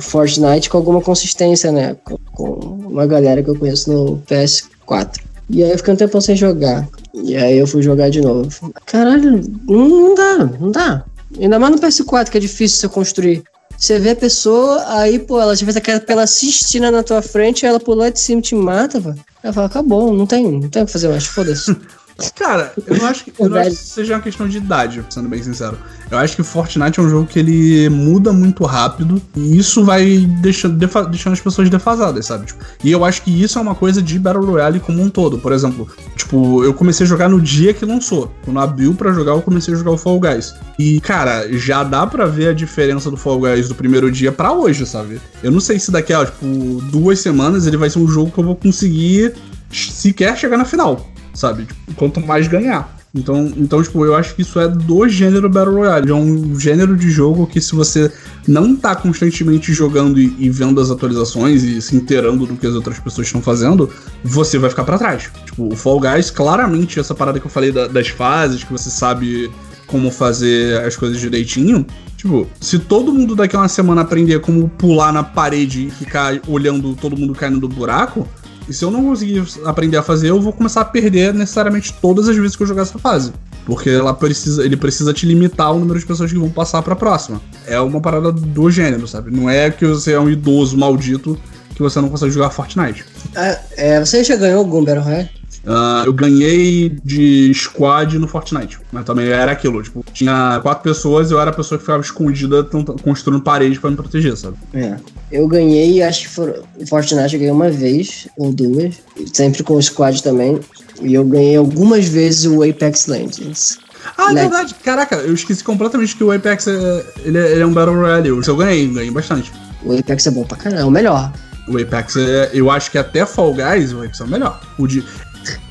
[0.02, 1.96] Fortnite com alguma consistência, né?
[2.04, 2.46] Com, com,
[2.90, 5.22] uma galera que eu conheço no PS4.
[5.50, 6.86] E aí eu fiquei um tempo sem jogar.
[7.14, 8.74] E aí eu fui jogar de novo.
[8.86, 11.06] Caralho, não, dá, não dá.
[11.40, 13.44] Ainda mais no PS4 que é difícil você construir.
[13.78, 17.66] Você vê a pessoa, aí, pô, ela já fez aquela pela assistina na tua frente,
[17.66, 19.20] ela pulou de cima e te mata, velho.
[19.46, 21.78] Ela fala, acabou, não tem, não tem o que fazer mais, foda-se.
[22.36, 25.28] Cara, eu não acho que, eu não acho que seja uma questão de idade, sendo
[25.28, 25.78] bem sincero.
[26.10, 30.20] Eu acho que Fortnite é um jogo que ele muda muito rápido e isso vai
[30.42, 32.46] deixando, deixando as pessoas defasadas, sabe?
[32.46, 35.40] Tipo, e eu acho que isso é uma coisa de Battle Royale como um todo.
[35.40, 38.32] Por exemplo, tipo, eu comecei a jogar no dia que lançou.
[38.46, 40.54] Quando abriu para jogar, eu comecei a jogar o Fall Guys.
[40.80, 44.54] E, cara, já dá para ver a diferença do Fall Guys do primeiro dia para
[44.54, 45.20] hoje, sabe?
[45.44, 46.46] Eu não sei se daqui a, tipo,
[46.92, 49.34] duas semanas ele vai ser um jogo que eu vou conseguir
[49.70, 51.66] sequer chegar na final sabe?
[51.66, 52.96] Tipo, quanto mais ganhar.
[53.14, 56.12] Então, então, tipo, eu acho que isso é do gênero Battle Royale.
[56.12, 58.12] É um gênero de jogo que se você
[58.46, 62.74] não tá constantemente jogando e, e vendo as atualizações e se inteirando do que as
[62.74, 63.90] outras pessoas estão fazendo,
[64.22, 65.32] você vai ficar para trás.
[65.46, 68.90] Tipo, o Fall Guys, claramente, essa parada que eu falei da, das fases, que você
[68.90, 69.50] sabe
[69.88, 71.86] como fazer as coisas direitinho.
[72.18, 76.38] Tipo, se todo mundo daqui a uma semana aprender como pular na parede e ficar
[76.50, 78.28] olhando todo mundo caindo do buraco,
[78.68, 82.28] E se eu não conseguir aprender a fazer, eu vou começar a perder necessariamente todas
[82.28, 83.32] as vezes que eu jogar essa fase.
[83.66, 86.96] Porque ela precisa, ele precisa te limitar o número de pessoas que vão passar pra
[86.96, 87.42] próxima.
[87.68, 89.32] É uma parada do gênero, sabe?
[89.32, 91.38] Não é que você é um idoso maldito
[91.76, 93.04] que você não consegue jogar Fortnite.
[93.36, 95.30] Ah, é, você já ganhou algum Battle Royale?
[95.66, 98.80] Ah, eu ganhei de squad no Fortnite.
[98.92, 102.02] Mas também era aquilo, tipo, tinha quatro pessoas e eu era a pessoa que ficava
[102.02, 102.64] escondida
[103.04, 104.58] construindo paredes pra me proteger, sabe?
[104.74, 104.98] É.
[105.32, 108.96] Eu ganhei, acho que for, Fortnite eu ganhei uma vez ou duas,
[109.34, 110.60] sempre com o squad também.
[111.02, 113.80] E eu ganhei algumas vezes o Apex Legends.
[114.18, 114.76] Ah, é verdade.
[114.84, 118.30] Caraca, eu esqueci completamente que o Apex é, ele é, ele é um Battle Royale.
[118.30, 119.52] Eu eu ganhei, ganhei bastante.
[119.84, 121.32] O Apex é bom pra caramba, é o melhor.
[121.68, 122.52] O Apex é.
[122.54, 124.62] Eu acho que até Fall Guys, o Apex é o melhor.
[124.78, 125.04] O de.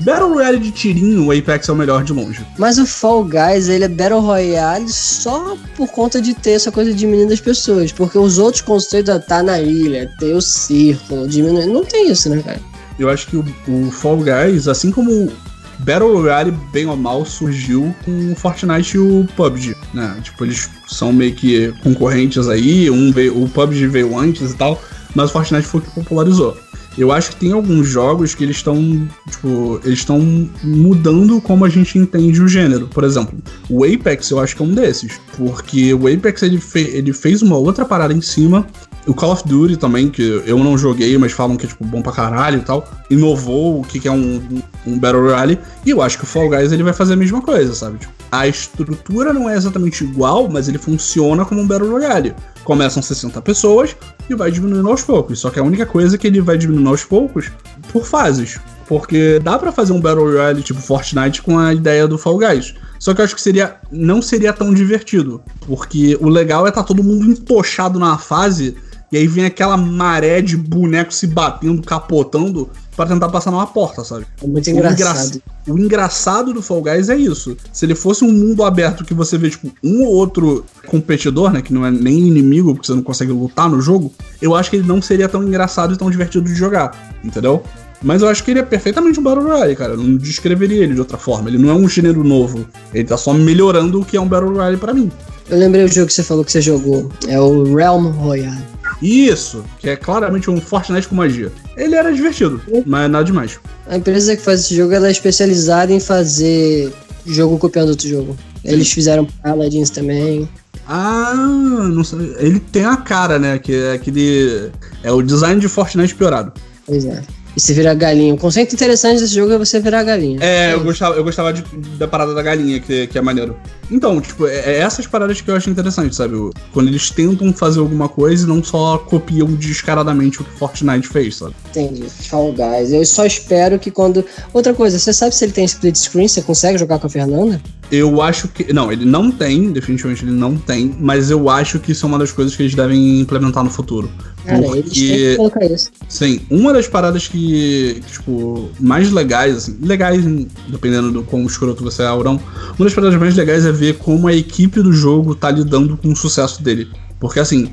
[0.01, 2.45] Battle Royale de tirinho, o Apex é o melhor de longe.
[2.57, 6.93] Mas o Fall Guys, ele é Battle Royale só por conta de ter essa coisa
[6.93, 7.91] de diminuindo as pessoas.
[7.91, 11.67] Porque os outros conceitos, ah, tá na ilha, ter o círculo, diminuir.
[11.67, 12.59] Não tem isso, né, cara?
[12.97, 15.31] Eu acho que o, o Fall Guys, assim como o
[15.79, 20.17] Battle Royale, bem ou mal, surgiu com o Fortnite e o PUBG, né?
[20.23, 24.81] Tipo, eles são meio que concorrentes aí, um veio, o PUBG veio antes e tal,
[25.13, 26.57] mas o Fortnite foi o que popularizou.
[26.97, 30.19] Eu acho que tem alguns jogos que eles estão, tipo, eles estão
[30.63, 32.87] mudando como a gente entende o gênero.
[32.87, 33.37] Por exemplo,
[33.69, 37.41] o Apex eu acho que é um desses, porque o Apex ele, fe- ele fez
[37.41, 38.65] uma outra parada em cima
[39.07, 42.01] o Call of Duty também, que eu não joguei, mas falam que é tipo bom
[42.01, 44.41] pra caralho e tal, inovou o que é um,
[44.87, 47.39] um Battle Royale, e eu acho que o Fall Guys ele vai fazer a mesma
[47.39, 47.99] coisa, sabe?
[47.99, 52.33] Tipo, a estrutura não é exatamente igual, mas ele funciona como um Battle Royale.
[52.65, 53.95] Começam 60 pessoas
[54.29, 55.39] e vai diminuindo aos poucos.
[55.39, 57.49] Só que a única coisa é que ele vai diminuindo aos poucos
[57.93, 58.59] por fases.
[58.87, 62.73] Porque dá pra fazer um Battle Royale tipo Fortnite com a ideia do Fall Guys.
[62.99, 65.41] Só que eu acho que seria não seria tão divertido.
[65.65, 68.75] Porque o legal é estar todo mundo entochado na fase
[69.11, 74.03] e aí vem aquela maré de boneco se batendo, capotando, pra tentar passar numa porta,
[74.03, 74.25] sabe?
[74.41, 75.41] É muito O engraçado.
[75.67, 77.57] O engraçado do Fall Guys é isso.
[77.73, 81.61] Se ele fosse um mundo aberto que você vê, tipo, um ou outro competidor, né?
[81.61, 84.77] Que não é nem inimigo, porque você não consegue lutar no jogo, eu acho que
[84.77, 87.63] ele não seria tão engraçado e tão divertido de jogar, entendeu?
[88.01, 89.93] Mas eu acho que ele é perfeitamente um Battle Royale, cara.
[89.93, 91.49] Eu não descreveria ele de outra forma.
[91.49, 92.65] Ele não é um gênero novo.
[92.93, 95.11] Ele tá só melhorando o que é um Battle Royale pra mim.
[95.49, 97.09] Eu lembrei o jogo que você falou que você jogou.
[97.27, 98.74] É o Realm Royale.
[99.01, 101.51] Isso, que é claramente um Fortnite com magia.
[101.75, 103.59] Ele era divertido, mas nada demais.
[103.87, 106.93] A empresa que faz esse jogo ela é especializada em fazer
[107.25, 108.37] jogo copiando outro jogo.
[108.63, 110.49] Eles fizeram Paladins também.
[110.87, 112.35] Ah, não sei.
[112.37, 113.59] Ele tem a cara, né?
[113.59, 114.71] Que é aquele.
[115.03, 116.53] É o design de Fortnite piorado.
[116.85, 117.23] Pois é.
[117.55, 118.33] E você vira galinha.
[118.33, 120.39] O conceito interessante desse jogo é você virar galinha.
[120.41, 121.63] É, eu gostava, eu gostava de-
[121.97, 123.55] da parada da galinha, que, que é maneiro.
[123.89, 126.35] Então, tipo, é, é essas paradas que eu acho interessante, sabe?
[126.73, 131.37] Quando eles tentam fazer alguma coisa e não só copiam descaradamente o que Fortnite fez,
[131.37, 131.53] sabe?
[131.69, 132.03] Entendi.
[132.09, 132.91] Fall Guys.
[132.91, 134.25] Eu só espero que quando.
[134.53, 136.27] Outra coisa, você sabe se ele tem split screen?
[136.27, 137.61] Você consegue jogar com a Fernanda?
[137.91, 138.73] Eu acho que.
[138.73, 142.17] Não, ele não tem, definitivamente ele não tem, mas eu acho que isso é uma
[142.19, 144.09] das coisas que eles devem implementar no futuro.
[144.45, 145.91] Cara, eles têm que Porque, colocar isso.
[146.07, 150.23] sim, uma das paradas que, tipo, mais legais, assim, legais,
[150.67, 152.39] dependendo do quão escroto você é, Aurão,
[152.77, 156.09] uma das paradas mais legais é ver como a equipe do jogo tá lidando com
[156.09, 156.87] o sucesso dele.
[157.19, 157.71] Porque, assim,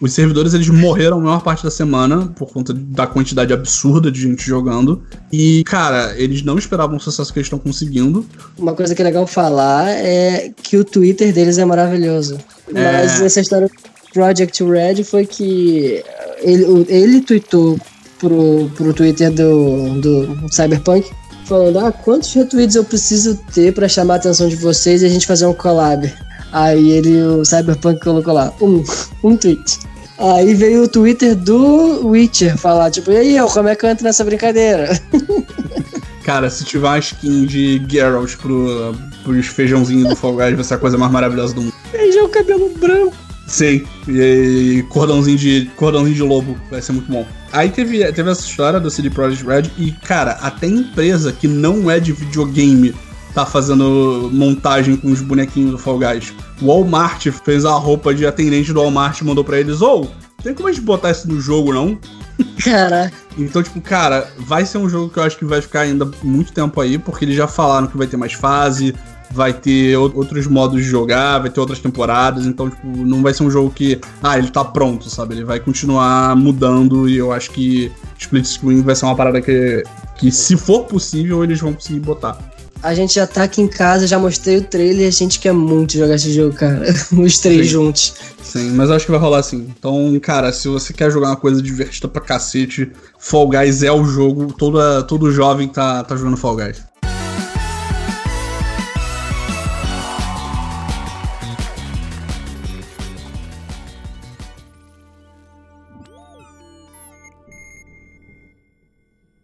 [0.00, 4.22] os servidores eles morreram a maior parte da semana por conta da quantidade absurda de
[4.22, 5.02] gente jogando.
[5.30, 8.24] E, cara, eles não esperavam o sucesso que eles estão conseguindo.
[8.58, 12.38] Uma coisa que é legal falar é que o Twitter deles é maravilhoso.
[12.74, 13.02] É.
[13.02, 13.70] Mas essa história
[14.12, 16.02] Project Red foi que
[16.42, 17.78] ele, ele tweetou
[18.18, 21.10] pro, pro Twitter do, do Cyberpunk
[21.46, 25.08] falando: Ah, quantos retweets eu preciso ter pra chamar a atenção de vocês e a
[25.08, 26.12] gente fazer um collab?
[26.52, 28.82] Aí ele, o Cyberpunk colocou lá, um,
[29.22, 29.78] um tweet.
[30.18, 33.90] Aí veio o Twitter do Witcher falar, tipo, e aí, eu, como é que eu
[33.90, 35.00] entro nessa brincadeira?
[36.24, 38.94] Cara, se tiver uma skin de Geralt pro,
[39.24, 41.74] pros feijãozinhos do Fall Guys, vai ser a coisa mais maravilhosa do mundo.
[41.90, 43.16] Beijou o cabelo branco.
[43.50, 47.26] Sim, e, cordãozinho de cordãozinho de lobo, vai ser muito bom.
[47.52, 51.90] Aí teve, teve essa história do CD Projekt Red e, cara, até empresa que não
[51.90, 52.94] é de videogame
[53.34, 56.32] tá fazendo montagem com os bonequinhos do Fall Guys.
[56.62, 60.08] O Walmart fez a roupa de atendente do Walmart e mandou pra eles, ou,
[60.44, 61.98] tem como a gente botar isso no jogo, não?
[62.62, 63.12] Caraca.
[63.36, 66.52] Então, tipo, cara, vai ser um jogo que eu acho que vai ficar ainda muito
[66.52, 68.94] tempo aí, porque eles já falaram que vai ter mais fase,
[69.32, 73.44] vai ter outros modos de jogar, vai ter outras temporadas, então, tipo, não vai ser
[73.44, 75.34] um jogo que, ah, ele tá pronto, sabe?
[75.34, 79.84] Ele vai continuar mudando e eu acho que Split Screen vai ser uma parada que,
[80.16, 82.38] que se for possível, eles vão conseguir botar.
[82.82, 85.98] A gente já tá aqui em casa, já mostrei o trailer a gente quer muito
[85.98, 86.82] jogar esse jogo, cara.
[87.12, 87.72] Os três Sim.
[87.72, 88.14] juntos.
[88.42, 89.68] Sim, mas acho que vai rolar assim.
[89.78, 94.02] Então, cara, se você quer jogar uma coisa divertida pra cacete, Fall Guys é o
[94.04, 94.52] jogo.
[94.54, 96.89] Toda, todo jovem tá, tá jogando Fall Guys.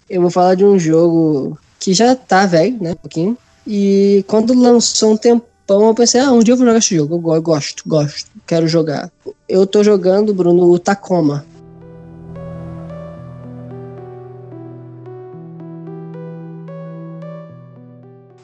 [0.08, 2.92] Eu vou falar de um jogo que já tá velho, né?
[2.92, 3.38] Um pouquinho.
[3.66, 7.14] E quando lançou um tempão, eu pensei, ah, um dia eu vou jogar esse jogo.
[7.16, 9.10] Eu go- gosto, gosto, quero jogar.
[9.48, 11.44] Eu tô jogando, Bruno, o Tacoma.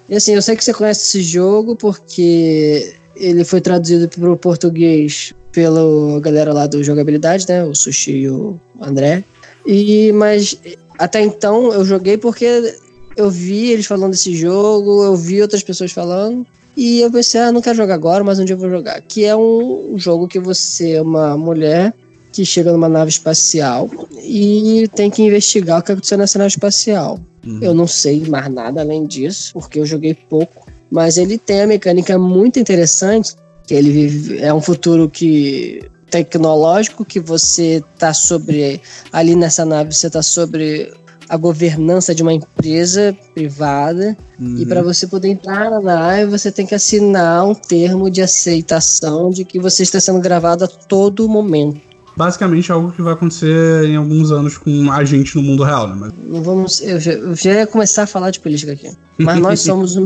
[0.09, 4.37] E assim, eu sei que você conhece esse jogo porque ele foi traduzido para o
[4.37, 7.65] português pela galera lá do Jogabilidade, né?
[7.65, 9.23] O Sushi e o André.
[9.65, 10.59] E, mas
[11.03, 12.77] até então eu joguei porque
[13.17, 16.47] eu vi eles falando desse jogo, eu vi outras pessoas falando.
[16.77, 19.01] E eu pensei, ah, não quero jogar agora, mas um dia eu vou jogar.
[19.03, 21.93] Que é um jogo que você é uma mulher
[22.33, 23.91] que chega numa nave espacial
[24.23, 27.19] e tem que investigar o que aconteceu nessa nave espacial.
[27.45, 27.59] Uhum.
[27.61, 30.67] Eu não sei mais nada além disso, porque eu joguei pouco.
[30.89, 33.35] Mas ele tem a mecânica muito interessante,
[33.67, 35.83] que ele vive, é um futuro que
[36.13, 40.93] tecnológico que você tá sobre ali nessa nave você tá sobre
[41.27, 44.59] a governança de uma empresa privada Uhum.
[44.59, 49.31] e para você poder entrar na nave você tem que assinar um termo de aceitação
[49.31, 51.92] de que você está sendo gravado a todo momento.
[52.17, 55.97] Basicamente algo que vai acontecer em alguns anos com a gente no mundo real, né?
[55.99, 58.91] Mas, Não vamos, eu já, eu já ia começar a falar de política aqui.
[59.19, 59.97] Mas nós somos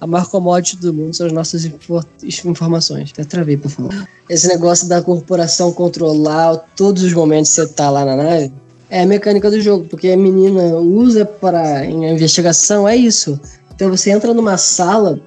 [0.00, 3.10] a maior commodity do mundo, são as nossas info- informações.
[3.12, 4.08] Até travei, por favor.
[4.28, 8.52] Esse negócio da corporação controlar todos os momentos que você tá lá na nave
[8.88, 13.40] é a mecânica do jogo, porque a menina usa para em investigação, é isso.
[13.74, 15.20] Então você entra numa sala,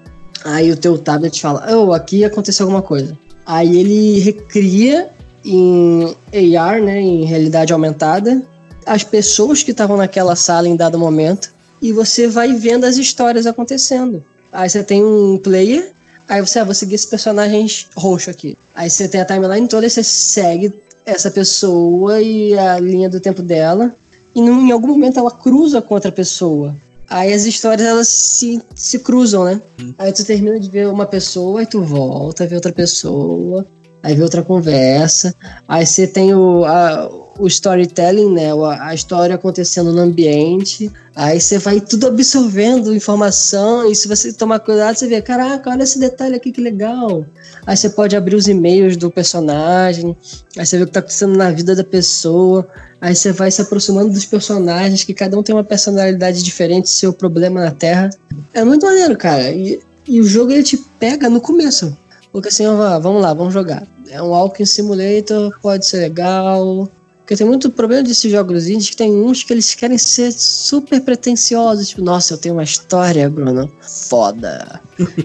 [0.46, 3.18] aí o teu tablet fala, oh, aqui aconteceu alguma coisa.
[3.46, 5.10] Aí ele recria
[5.44, 6.16] em
[6.58, 8.46] AR, né, em realidade aumentada,
[8.86, 13.46] as pessoas que estavam naquela sala em dado momento e você vai vendo as histórias
[13.46, 14.24] acontecendo.
[14.52, 15.92] Aí você tem um player,
[16.28, 17.66] aí você ah, vou seguir esse personagem
[17.96, 18.58] roxo aqui.
[18.76, 20.74] Aí você tem a timeline toda e você segue
[21.06, 23.94] essa pessoa e a linha do tempo dela.
[24.36, 26.76] E num- em algum momento ela cruza com outra pessoa.
[27.10, 29.62] Aí as histórias elas se, se cruzam, né?
[29.98, 33.66] Aí tu termina de ver uma pessoa, aí tu volta, vê outra pessoa,
[34.04, 35.34] aí vê outra conversa.
[35.68, 38.50] Aí você tem o, a- o storytelling, né?
[38.80, 40.92] A história acontecendo no ambiente.
[41.16, 43.90] Aí você vai tudo absorvendo informação.
[43.90, 47.26] E se você tomar cuidado, você vê: caraca, olha esse detalhe aqui que legal.
[47.66, 50.16] Aí você pode abrir os e-mails do personagem.
[50.58, 52.68] Aí você vê o que tá acontecendo na vida da pessoa.
[53.02, 57.12] Aí você vai se aproximando dos personagens, que cada um tem uma personalidade diferente, seu
[57.12, 58.10] problema na Terra.
[58.54, 59.52] É muito maneiro, cara.
[59.52, 61.98] E, e o jogo ele te pega no começo.
[62.32, 63.84] Porque assim, ó, vamos lá, vamos jogar.
[64.10, 66.90] É um Walking Simulator, pode ser legal.
[67.20, 71.00] Porque tem muito problema desses jogos indies que tem uns que eles querem ser super
[71.02, 71.90] pretensiosos.
[71.90, 73.72] Tipo, nossa, eu tenho uma história, Bruno.
[73.82, 74.82] Foda.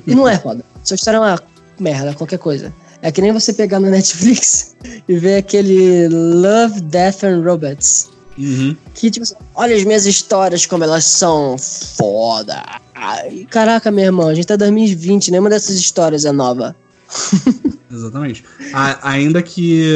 [0.07, 0.65] E não é foda.
[0.85, 1.43] Sua história é uma
[1.79, 2.73] merda, qualquer coisa.
[3.03, 4.77] É que nem você pegar no Netflix
[5.09, 8.09] e ver aquele Love, Death and Robots.
[8.39, 8.77] Uhum.
[8.95, 12.63] Que, tipo assim, olha as minhas histórias como elas são foda.
[12.95, 16.77] Ai, caraca, meu irmão, a gente tá em 2020, nenhuma dessas histórias é nova.
[17.91, 18.45] Exatamente.
[18.73, 19.93] A- ainda que,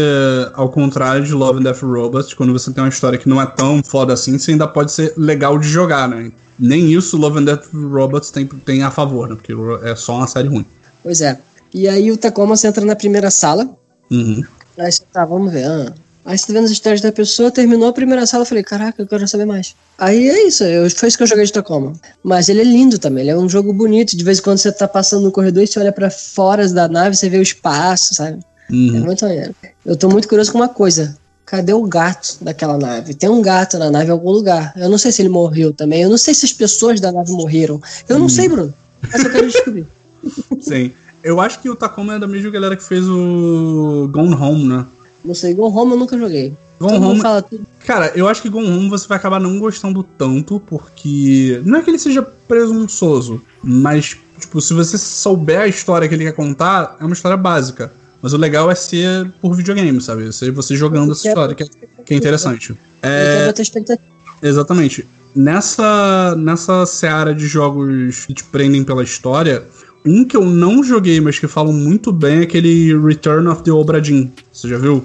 [0.55, 3.47] ao contrário de Love and Death Robots, quando você tem uma história que não é
[3.47, 6.33] tão foda assim, você ainda pode ser legal de jogar, né?
[6.59, 9.35] Nem isso Love and Death Robots tem, tem a favor, né?
[9.37, 9.53] Porque
[9.83, 10.65] é só uma série ruim.
[11.03, 11.39] Pois é.
[11.75, 13.69] E aí o Tacoma você entra na primeira sala.
[14.11, 14.45] Uhum.
[14.79, 15.65] Aí você tá, vamos ver.
[15.67, 15.93] Ah.
[16.25, 19.03] Aí você tá vendo as histórias da pessoa, terminou a primeira sala, eu falei, caraca,
[19.03, 19.75] eu quero saber mais.
[19.99, 21.95] Aí é isso, eu, foi isso que eu joguei de Tacoma.
[22.23, 24.17] Mas ele é lindo também, ele é um jogo bonito.
[24.17, 26.87] De vez em quando você tá passando no corredor e você olha pra fora da
[26.89, 28.39] nave, você vê o espaço, sabe?
[28.71, 29.01] É Uhum.
[29.05, 29.55] muito maneiro.
[29.85, 31.17] Eu tô muito curioso com uma coisa.
[31.45, 33.13] Cadê o gato daquela nave?
[33.15, 34.73] Tem um gato na nave em algum lugar.
[34.77, 36.03] Eu não sei se ele morreu também.
[36.03, 37.81] Eu não sei se as pessoas da nave morreram.
[38.09, 38.73] Eu não sei, Bruno.
[39.13, 39.87] Mas eu quero descobrir.
[40.63, 40.93] Sim.
[41.23, 44.87] Eu acho que o Tacoma é da mesma galera que fez o Gone Home, né?
[45.25, 46.53] Não sei, Go Home eu nunca joguei.
[46.83, 47.65] Gone Todo Home fala tudo.
[47.87, 51.61] Cara, eu acho que Gone Home você vai acabar não gostando tanto, porque.
[51.65, 56.25] Não é que ele seja presunçoso, mas, tipo, se você souber a história que ele
[56.25, 57.93] quer contar, é uma história básica.
[58.21, 60.33] Mas o legal é ser por videogame, sabe?
[60.33, 61.67] Ser você jogando essa história, que é,
[62.05, 62.75] que é interessante.
[63.03, 63.53] É,
[64.43, 65.07] exatamente.
[65.35, 69.65] Nessa, nessa seara de jogos que te prendem pela história,
[70.05, 73.73] um que eu não joguei, mas que falam muito bem é aquele Return of the
[73.73, 74.29] Obra Dinn.
[74.53, 75.05] Você já viu?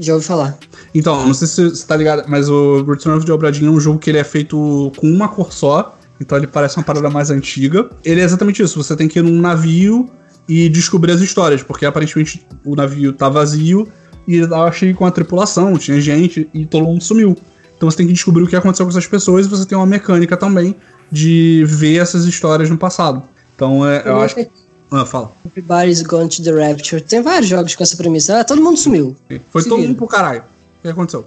[0.00, 0.58] Já ouvi falar.
[0.94, 3.70] Então, não sei se você tá ligado, mas o Return of the Obra Dinn é
[3.70, 5.96] um jogo que ele é feito com uma cor só.
[6.20, 7.88] Então ele parece uma parada mais antiga.
[8.04, 8.82] Ele é exatamente isso.
[8.82, 10.10] Você tem que ir num navio
[10.48, 13.88] e descobrir as histórias, porque aparentemente o navio tá vazio
[14.26, 17.36] e eu achei com a tripulação, tinha gente e todo mundo sumiu.
[17.76, 19.86] Então você tem que descobrir o que aconteceu com essas pessoas e você tem uma
[19.86, 20.76] mecânica também
[21.10, 23.22] de ver essas histórias no passado.
[23.54, 24.48] Então é, eu acho que.
[24.92, 25.30] Ah, fala.
[25.46, 27.00] Everybody's Gone to the Rapture.
[27.00, 28.40] Tem vários jogos com essa premissa.
[28.40, 29.16] Ah, todo mundo sumiu.
[29.50, 30.42] Foi Se todo mundo pro caralho.
[30.42, 31.24] O que aconteceu?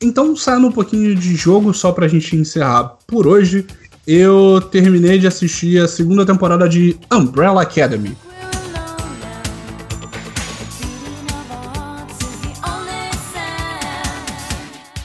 [0.00, 3.64] Então, saindo um pouquinho de jogo, só pra gente encerrar por hoje,
[4.06, 8.16] eu terminei de assistir a segunda temporada de Umbrella Academy.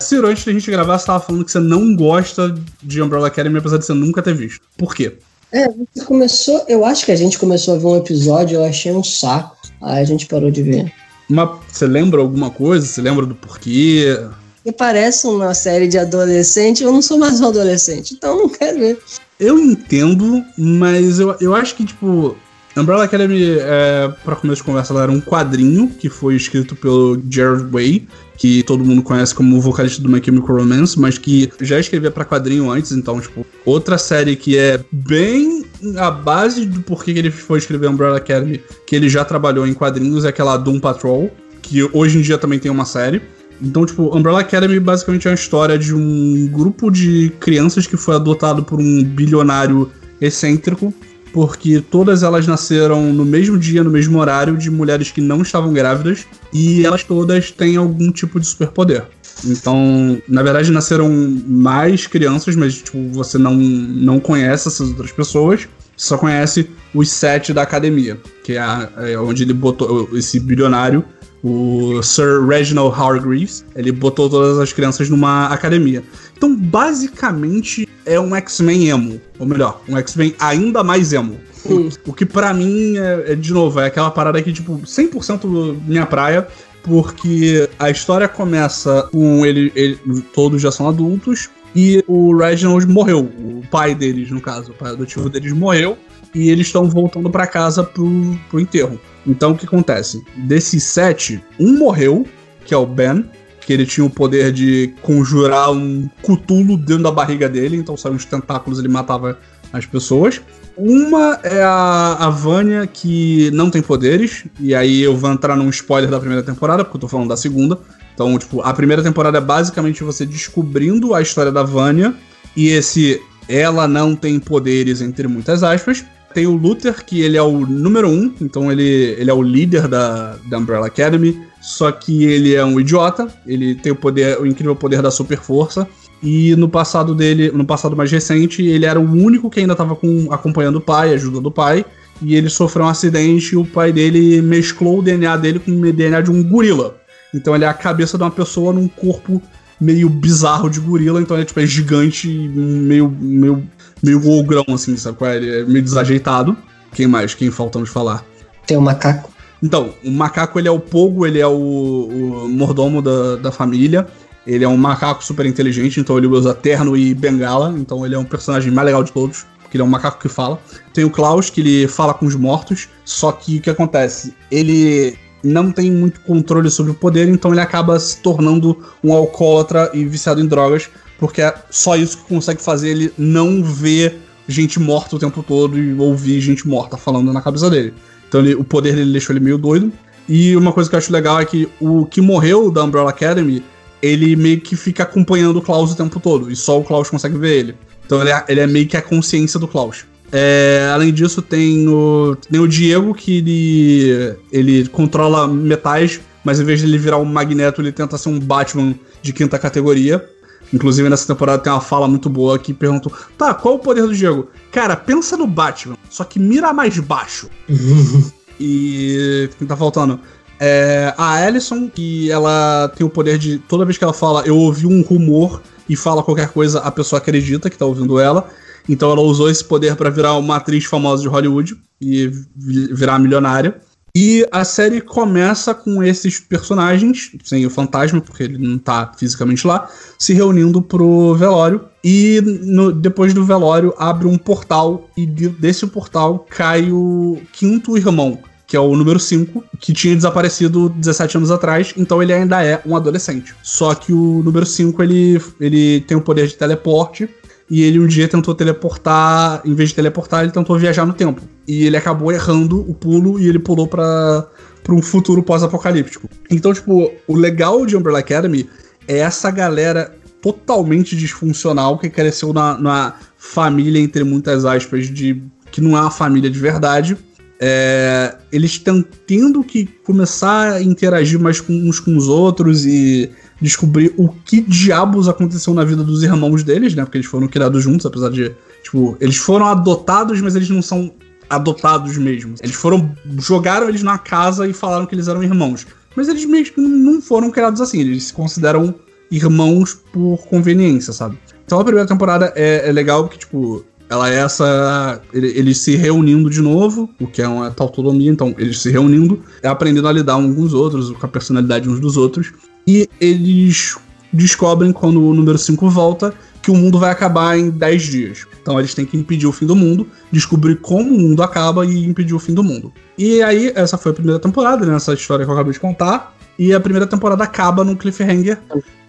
[0.08, 3.58] Ciro, antes da gente gravar, você tava falando que você não gosta de Umbrella Academy,
[3.58, 4.62] apesar de você nunca ter visto.
[4.78, 5.18] Por quê?
[5.52, 6.64] É, você começou.
[6.68, 9.58] Eu acho que a gente começou a ver um episódio, eu achei um saco.
[9.82, 10.94] Aí a gente parou de ver.
[11.30, 12.86] Mas você lembra alguma coisa?
[12.86, 14.18] Você lembra do porquê?
[14.66, 18.50] E parece uma série de adolescente, eu não sou mais um adolescente, então eu não
[18.50, 19.00] quero ver.
[19.40, 22.36] Eu entendo, mas eu, eu acho que, tipo,
[22.78, 27.66] Umbrella Academy, é, pra começo de conversa, era um quadrinho que foi escrito pelo Jared
[27.72, 28.08] Way,
[28.38, 32.24] que todo mundo conhece como vocalista do My Chemical Romance, mas que já escrevia pra
[32.24, 35.66] quadrinho antes, então, tipo, outra série que é bem
[35.98, 39.74] a base do porquê que ele foi escrever Umbrella Academy, que ele já trabalhou em
[39.74, 43.22] quadrinhos, é aquela Doom Patrol, que hoje em dia também tem uma série.
[43.62, 48.16] Então, tipo, Umbrella Academy basicamente é uma história de um grupo de crianças que foi
[48.16, 50.94] adotado por um bilionário excêntrico,
[51.34, 55.72] porque todas elas nasceram no mesmo dia, no mesmo horário, de mulheres que não estavam
[55.74, 59.06] grávidas, e elas todas têm algum tipo de superpoder.
[59.46, 61.10] Então, na verdade, nasceram
[61.48, 65.68] mais crianças, mas tipo, você não, não conhece essas outras pessoas.
[65.96, 71.04] Só conhece os sete da academia, que é, a- é onde ele botou esse bilionário
[71.44, 76.04] o Sir Reginald Hargreaves, ele botou todas as crianças numa academia.
[76.36, 79.22] Então, basicamente, é um X-Men emo.
[79.38, 81.38] Ou melhor, um X-Men ainda mais emo.
[81.70, 81.90] Hum.
[82.06, 86.06] O que pra mim, é, é, de novo, é aquela parada que, tipo, 100% minha
[86.06, 86.48] praia,
[86.84, 90.00] porque a história começa com ele, ele-
[90.34, 93.20] todos já são adultos, e o Reginald morreu.
[93.38, 95.98] O pai deles, no caso, o pai adotivo deles morreu,
[96.34, 99.00] e eles estão voltando pra casa pro, pro enterro.
[99.26, 100.24] Então o que acontece?
[100.38, 102.26] Desses sete, um morreu,
[102.66, 103.26] que é o Ben,
[103.68, 108.16] que ele tinha o poder de conjurar um cutulo dentro da barriga dele, então saiam
[108.16, 109.38] uns tentáculos ele matava
[109.74, 110.40] as pessoas.
[110.78, 115.70] Uma é a, a Vânia, que não tem poderes, e aí eu vou entrar num
[115.70, 117.78] spoiler da primeira temporada, porque eu tô falando da segunda.
[118.14, 122.16] Então, tipo, a primeira temporada é basicamente você descobrindo a história da Vânia,
[122.56, 126.06] e esse ela não tem poderes, entre muitas aspas.
[126.34, 129.88] Tem o Luther, que ele é o número um, então ele, ele é o líder
[129.88, 134.46] da, da Umbrella Academy, só que ele é um idiota, ele tem o poder, o
[134.46, 135.88] incrível poder da super força.
[136.22, 139.98] E no passado dele, no passado mais recente, ele era o único que ainda estava
[140.32, 141.86] acompanhando o pai, ajudando o pai.
[142.22, 145.94] E ele sofreu um acidente e o pai dele mesclou o DNA dele com o
[145.94, 146.98] DNA de um gorila.
[147.34, 149.42] Então ele é a cabeça de uma pessoa num corpo
[149.80, 153.64] meio bizarro de gorila, então ele tipo, é gigante, meio, meio,
[154.04, 155.38] meio ogrão, assim, sabe qual é?
[155.38, 156.58] Ele é meio desajeitado.
[156.94, 157.34] Quem mais?
[157.34, 158.24] Quem faltamos falar?
[158.66, 159.32] Tem um macaco.
[159.62, 164.08] Então, o macaco ele é o Pogo, ele é o, o mordomo da, da família.
[164.46, 167.74] Ele é um macaco super inteligente, então ele usa terno e bengala.
[167.78, 170.30] Então ele é um personagem mais legal de todos, porque ele é um macaco que
[170.30, 170.60] fala.
[170.94, 172.88] Tem o Klaus, que ele fala com os mortos.
[173.04, 174.34] Só que o que acontece?
[174.50, 179.90] Ele não tem muito controle sobre o poder, então ele acaba se tornando um alcoólatra
[179.94, 184.80] e viciado em drogas, porque é só isso que consegue fazer ele não ver gente
[184.80, 187.94] morta o tempo todo e ouvir gente morta falando na cabeça dele.
[188.28, 189.92] Então ele- o poder dele deixou ele meio doido.
[190.28, 193.64] E uma coisa que eu acho legal é que o que morreu da Umbrella Academy,
[194.02, 196.52] ele meio que fica acompanhando o Klaus o tempo todo.
[196.52, 197.76] E só o Klaus consegue ver ele.
[198.06, 200.06] Então ele é, ele é meio que a consciência do Klaus.
[200.32, 206.64] É, além disso, tem o, tem o Diego, que ele, ele controla metais, mas em
[206.64, 210.28] vez de ele virar um magneto, ele tenta ser um Batman de quinta categoria.
[210.74, 214.14] Inclusive, nessa temporada tem uma fala muito boa que perguntou: tá, qual o poder do
[214.14, 214.50] Diego?
[214.72, 217.50] Cara, pensa no Batman, só que mira mais baixo.
[218.60, 220.20] E quem tá faltando?
[220.60, 223.60] É, a Alison, que ela tem o poder de.
[223.60, 227.20] Toda vez que ela fala, eu ouvi um rumor e fala qualquer coisa, a pessoa
[227.20, 228.50] acredita que tá ouvindo ela.
[228.88, 233.20] Então ela usou esse poder pra virar uma atriz famosa de Hollywood e vi- virar
[233.20, 233.76] milionária.
[234.16, 239.68] E a série começa com esses personagens, sem o fantasma, porque ele não tá fisicamente
[239.68, 241.82] lá, se reunindo pro velório.
[242.04, 247.96] E no, depois do velório abre um portal, e de, desse portal cai o quinto
[247.96, 252.64] irmão, que é o número 5, que tinha desaparecido 17 anos atrás, então ele ainda
[252.64, 253.54] é um adolescente.
[253.62, 257.30] Só que o número 5 ele, ele tem o poder de teleporte
[257.70, 261.42] e ele um dia tentou teleportar, em vez de teleportar, ele tentou viajar no tempo.
[261.68, 264.48] E ele acabou errando o pulo e ele pulou para
[264.88, 266.30] para um futuro pós-apocalíptico.
[266.50, 268.70] Então, tipo, o legal de Umbrella Academy
[269.06, 275.82] é essa galera totalmente disfuncional que cresceu na, na família, entre muitas aspas, de que
[275.82, 277.18] não é uma família de verdade.
[277.60, 283.30] É, eles estão tendo que começar a interagir mais com, uns com os outros e
[283.62, 287.04] descobrir o que diabos aconteceu na vida dos irmãos deles, né?
[287.04, 288.56] Porque eles foram criados juntos, apesar de.
[288.84, 291.12] Tipo, eles foram adotados, mas eles não são
[291.50, 292.56] adotados mesmo.
[292.62, 293.12] Eles foram.
[293.40, 295.86] jogaram eles na casa e falaram que eles eram irmãos.
[296.16, 298.96] Mas eles mesmo não foram criados assim, eles se consideram
[299.30, 301.38] irmãos por conveniência, sabe?
[301.66, 305.22] Então a primeira temporada é, é legal porque, tipo, ela é essa.
[305.34, 309.68] Eles se reunindo de novo, o que é uma tautolomia, então, eles se reunindo, é
[309.68, 312.54] aprendendo a lidar uns com os outros, com a personalidade uns dos outros.
[312.88, 313.98] E eles
[314.32, 318.48] descobrem, quando o número 5 volta, que o mundo vai acabar em 10 dias.
[318.62, 322.06] Então eles têm que impedir o fim do mundo, descobrir como o mundo acaba e
[322.06, 322.92] impedir o fim do mundo.
[323.18, 324.96] E aí, essa foi a primeira temporada, né?
[324.96, 326.36] Essa história que eu acabei de contar.
[326.60, 328.58] E a primeira temporada acaba no cliffhanger.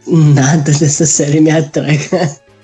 [0.07, 1.99] Nada dessa série me atrai.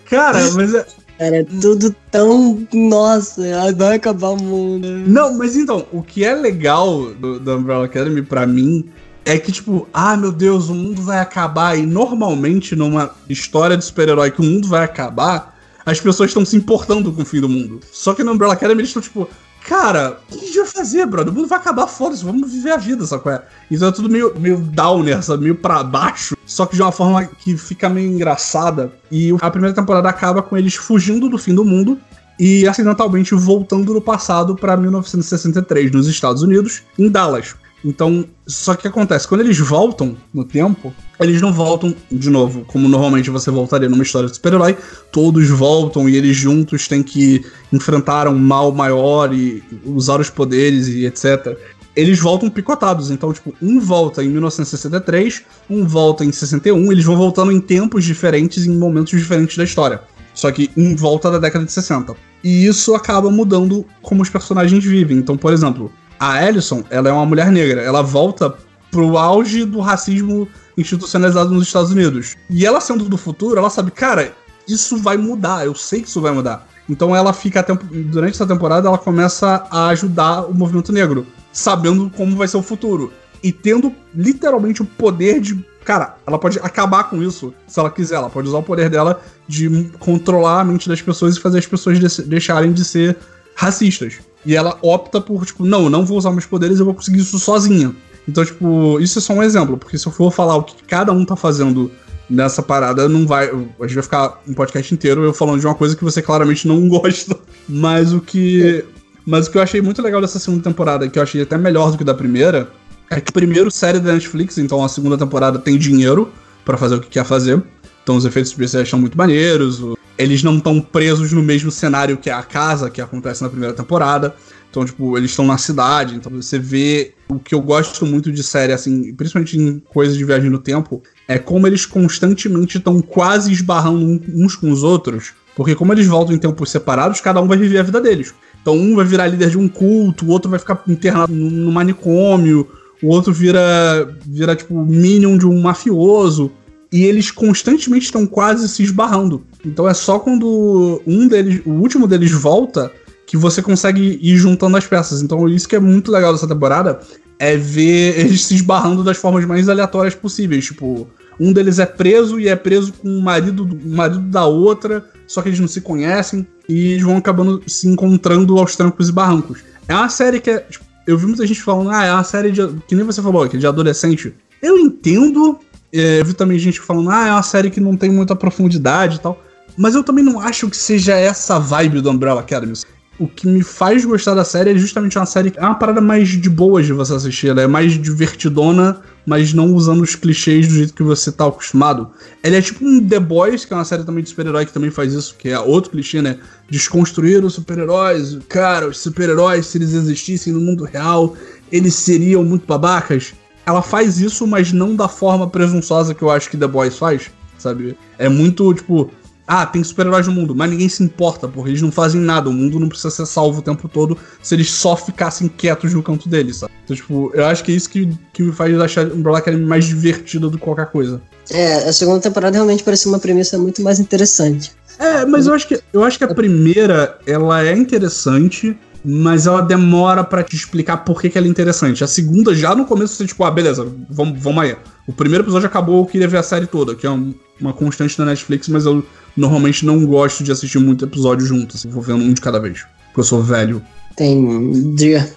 [0.07, 0.87] Cara, mas é.
[1.19, 2.67] Cara, é tudo tão.
[2.73, 3.43] Nossa,
[3.77, 4.87] vai acabar o mundo.
[5.07, 8.85] Não, mas então, o que é legal do, do Umbrella Academy pra mim
[9.25, 11.79] é que, tipo, ah, meu Deus, o mundo vai acabar.
[11.79, 16.57] E normalmente, numa história de super-herói que o mundo vai acabar, as pessoas estão se
[16.57, 17.81] importando com o fim do mundo.
[17.91, 19.29] Só que no Umbrella Academy eles estão, tipo,
[19.67, 21.33] cara, o que a gente vai fazer, brother?
[21.33, 23.43] O mundo vai acabar, foda-se, vamos viver a vida, só é?
[23.71, 25.45] Então é tudo meio, meio downer, sabe?
[25.45, 26.37] Meio pra baixo.
[26.45, 28.93] Só que de uma forma que fica meio engraçada.
[29.11, 31.99] E a primeira temporada acaba com eles fugindo do fim do mundo
[32.39, 37.55] e acidentalmente voltando no passado para 1963, nos Estados Unidos, em Dallas.
[37.85, 39.29] Então, só que acontece?
[39.29, 44.03] Quando eles voltam no tempo, eles não voltam de novo, como normalmente você voltaria numa
[44.03, 44.77] história de super-herói.
[45.13, 50.89] Todos voltam e eles juntos têm que enfrentar um mal maior e usar os poderes
[50.89, 51.59] e etc.
[51.95, 57.17] Eles voltam picotados, então, tipo, um volta em 1963, um volta em 61, eles vão
[57.17, 60.01] voltando em tempos diferentes, em momentos diferentes da história.
[60.33, 62.17] Só que em volta da década de 60.
[62.43, 65.19] E isso acaba mudando como os personagens vivem.
[65.19, 65.93] Então, por exemplo,
[66.33, 67.83] a Ellison, ela é uma mulher negra.
[67.83, 68.55] Ela volta
[68.91, 72.37] pro auge do racismo institucionalizado nos Estados Unidos.
[72.49, 74.33] E ela sendo do futuro, ela sabe, cara,
[74.69, 76.67] isso vai mudar, eu sei que isso vai mudar.
[76.89, 82.37] Então ela fica durante essa temporada ela começa a ajudar o movimento negro, sabendo como
[82.37, 83.13] vai ser o futuro
[83.43, 88.15] e tendo literalmente o poder de, cara, ela pode acabar com isso se ela quiser,
[88.15, 91.67] ela pode usar o poder dela de controlar a mente das pessoas e fazer as
[91.67, 93.19] pessoas deixarem de ser
[93.55, 94.19] racistas.
[94.47, 97.39] E ela opta por, tipo, não, não vou usar meus poderes, eu vou conseguir isso
[97.39, 97.95] sozinha.
[98.29, 101.13] Então, tipo, isso é só um exemplo, porque se eu for falar o que cada
[101.13, 101.91] um tá fazendo
[102.29, 103.49] nessa parada, não vai.
[103.49, 106.67] A gente vai ficar um podcast inteiro eu falando de uma coisa que você claramente
[106.67, 107.37] não gosta.
[107.69, 108.85] Mas o que.
[109.27, 111.91] Mas o que eu achei muito legal dessa segunda temporada, que eu achei até melhor
[111.91, 112.69] do que da primeira,
[113.11, 116.31] é que primeiro série da Netflix, então a segunda temporada tem dinheiro
[116.65, 117.63] para fazer o que quer fazer.
[118.05, 119.83] Então os efeitos especiais são muito maneiros,
[120.17, 124.37] eles não estão presos no mesmo cenário que a casa, que acontece na primeira temporada.
[124.71, 128.43] Então, tipo, eles estão na cidade, então você vê o que eu gosto muito de
[128.43, 133.53] série, assim, principalmente em coisas de viagem no tempo, é como eles constantemente estão quase
[133.53, 137.57] esbarrando uns com os outros, porque como eles voltam em tempos separados, cada um vai
[137.57, 138.35] viver a vida deles.
[138.61, 142.69] Então, um vai virar líder de um culto, o outro vai ficar internado no manicômio,
[143.01, 146.51] o outro vira, vira tipo, minion de um mafioso
[146.95, 149.45] e eles constantemente estão quase se esbarrando.
[149.67, 152.93] Então é só quando um deles, o último deles volta,
[153.27, 155.21] que você consegue ir juntando as peças.
[155.21, 157.01] Então isso que é muito legal dessa temporada
[157.37, 160.67] é ver eles se esbarrando das formas mais aleatórias possíveis.
[160.67, 161.09] Tipo,
[161.41, 165.43] um deles é preso e é preso com o marido, o marido da outra, só
[165.43, 169.65] que eles não se conhecem e eles vão acabando se encontrando aos trancos e barrancos.
[169.89, 170.61] É uma série que é.
[170.61, 172.69] Tipo, eu vi muita gente falando, ah, é uma série de.
[172.87, 174.33] Que nem você falou, que é de adolescente.
[174.63, 175.59] Eu entendo
[175.97, 179.21] eu vi também gente falando, ah, é uma série que não tem muita profundidade e
[179.21, 179.41] tal.
[179.77, 182.75] Mas eu também não acho que seja essa vibe do Umbrella Academy.
[183.17, 186.01] O que me faz gostar da série é justamente uma série que é uma parada
[186.01, 187.47] mais de boa de você assistir.
[187.47, 192.11] Ela é mais divertidona, mas não usando os clichês do jeito que você tá acostumado.
[192.43, 194.91] Ela é tipo um The Boys, que é uma série também de super-herói que também
[194.91, 196.39] faz isso, que é outro clichê, né?
[196.69, 198.37] Desconstruir os super-heróis.
[198.49, 201.37] Cara, os super-heróis, se eles existissem no mundo real,
[201.71, 203.33] eles seriam muito babacas.
[203.67, 207.31] Ela faz isso, mas não da forma presunçosa que eu acho que The Boys faz,
[207.59, 207.97] sabe?
[208.19, 209.11] É muito, tipo,
[209.47, 212.49] ah, tem super-heróis no mundo, mas ninguém se importa, porque eles não fazem nada.
[212.49, 216.03] O mundo não precisa ser salvo o tempo todo se eles só ficassem quietos no
[216.03, 216.73] canto deles, sabe?
[216.85, 219.85] Então, tipo, eu acho que é isso que, que me faz achar Umbrella Academy mais
[219.85, 221.21] divertido do que qualquer coisa.
[221.51, 224.73] É, a segunda temporada realmente parecia uma premissa muito mais interessante.
[224.99, 229.61] É, mas eu acho que, eu acho que a primeira, ela é interessante, mas ela
[229.61, 232.03] demora pra te explicar por que, que ela é interessante.
[232.03, 234.77] A segunda, já no começo, você, tipo, ah, beleza, vamos, vamos aí.
[235.07, 238.17] O primeiro episódio acabou, eu queria ver a série toda, que é um- uma constante
[238.17, 239.05] da Netflix, mas eu
[239.37, 242.81] normalmente não gosto de assistir muito episódio junto, assim, vou vendo um de cada vez.
[243.09, 243.83] Porque eu sou velho.
[244.17, 245.29] Tem dia.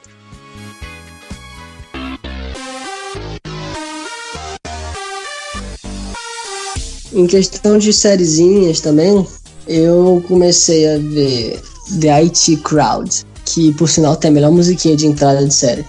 [7.14, 9.26] Em questão de sériezinhas também,
[9.68, 11.60] eu comecei a ver
[12.00, 15.86] The IT Crowd, que por sinal tem a melhor musiquinha de entrada de série.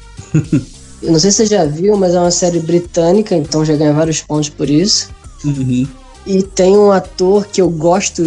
[1.03, 3.93] eu não sei se você já viu, mas é uma série britânica, então já ganha
[3.93, 5.11] vários pontos por isso.
[5.45, 5.87] Uhum.
[6.25, 8.23] E tem um ator que eu gosto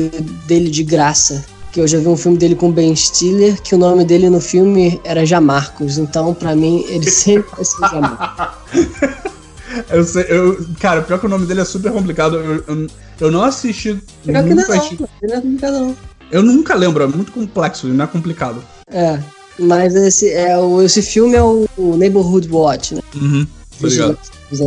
[0.48, 1.44] dele de graça.
[1.72, 4.42] Que eu já vi um filme dele com Ben Stiller, que o nome dele no
[4.42, 5.98] filme era Jamarcos.
[5.98, 8.52] Então, pra mim, ele sempre vai ser Jamarcos.
[9.90, 12.36] Eu sei, eu, cara, pior que o nome dele é super complicado.
[12.36, 12.88] Eu, eu,
[13.22, 13.98] eu não assisti.
[14.22, 15.98] Pior que não, nunca é assisti- não é complicado, não.
[16.30, 18.62] Eu nunca lembro, é muito complexo, não é complicado.
[18.92, 19.20] É.
[19.60, 23.02] Mas esse, é, o, esse filme é o, o Neighborhood Watch, né?
[23.16, 23.48] Uhum.
[23.80, 24.20] Vigilante,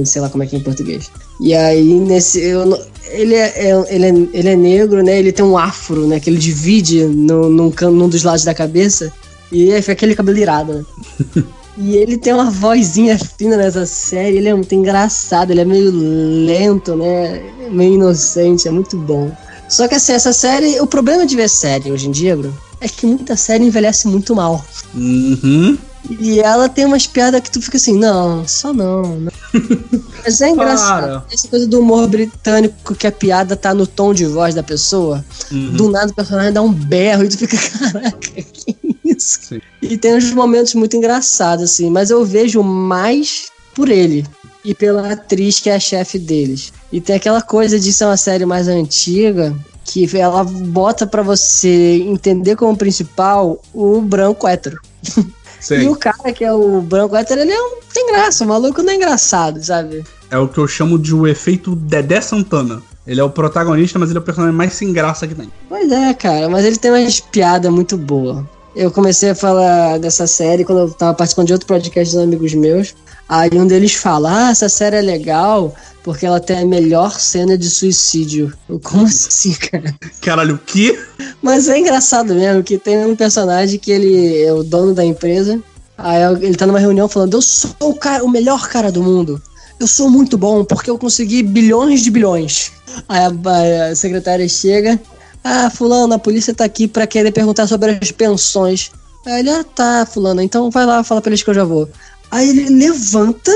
[0.06, 1.10] Sei lá como é que é em português.
[1.40, 2.40] E aí, nesse.
[2.40, 2.78] eu
[3.10, 5.18] ele, é, é- ele, é, ele é negro, né?
[5.18, 6.18] Ele tem um afro, né?
[6.18, 9.12] Que ele divide no, num, num dos lados da cabeça.
[9.52, 11.44] E aí fica aquele cabelo irado, né?
[11.76, 15.90] E ele tem uma vozinha fina nessa série, ele é muito engraçado, ele é meio
[15.90, 17.42] lento, né?
[17.68, 19.32] Meio inocente, é muito bom.
[19.68, 22.88] Só que assim, essa série, o problema de ver série hoje em dia, Bruno, é
[22.88, 24.64] que muita série envelhece muito mal.
[24.94, 25.78] Uhum.
[26.20, 29.02] E ela tem umas piadas que tu fica assim, não, só não.
[29.20, 29.32] não.
[30.22, 31.22] Mas é engraçado.
[31.22, 31.24] Para.
[31.32, 35.24] Essa coisa do humor britânico que a piada tá no tom de voz da pessoa.
[35.50, 35.72] Uhum.
[35.72, 39.38] Do nada o personagem dá um berro e tu fica, caraca, que isso?
[39.42, 39.60] Sim.
[39.80, 44.26] E tem uns momentos muito engraçados, assim, mas eu vejo mais por ele
[44.64, 46.72] e pela atriz que é a chefe deles.
[46.92, 49.54] E tem aquela coisa de ser uma série mais antiga
[49.84, 54.80] que ela bota pra você entender como principal o branco hétero.
[55.60, 55.84] Sei.
[55.84, 58.82] E o cara que é o branco hétero, ele é um, tem graça, o maluco
[58.82, 60.04] não é engraçado, sabe?
[60.30, 62.82] É o que eu chamo de o efeito Dedé Santana.
[63.06, 65.50] Ele é o protagonista, mas ele é o personagem mais sem graça que tem.
[65.68, 68.44] Pois é, cara, mas ele tem umas piadas muito boas.
[68.74, 72.54] Eu comecei a falar dessa série quando eu tava participando de outro podcast dos amigos
[72.54, 72.94] meus.
[73.28, 77.56] Aí um deles fala: Ah, essa série é legal porque ela tem a melhor cena
[77.56, 78.52] de suicídio.
[78.82, 79.94] Como assim, cara?
[80.20, 80.98] Caralho, o quê?
[81.42, 85.60] Mas é engraçado mesmo que tem um personagem que ele é o dono da empresa.
[85.96, 89.40] Aí ele tá numa reunião falando: Eu sou o, cara, o melhor cara do mundo.
[89.80, 92.72] Eu sou muito bom porque eu consegui bilhões de bilhões.
[93.08, 95.00] Aí a, a secretária chega:
[95.42, 98.90] Ah, Fulano, a polícia tá aqui pra querer perguntar sobre as pensões.
[99.24, 101.88] Aí ele: Ah, tá, Fulano, então vai lá, fala pra eles que eu já vou.
[102.34, 103.52] Aí ele levanta,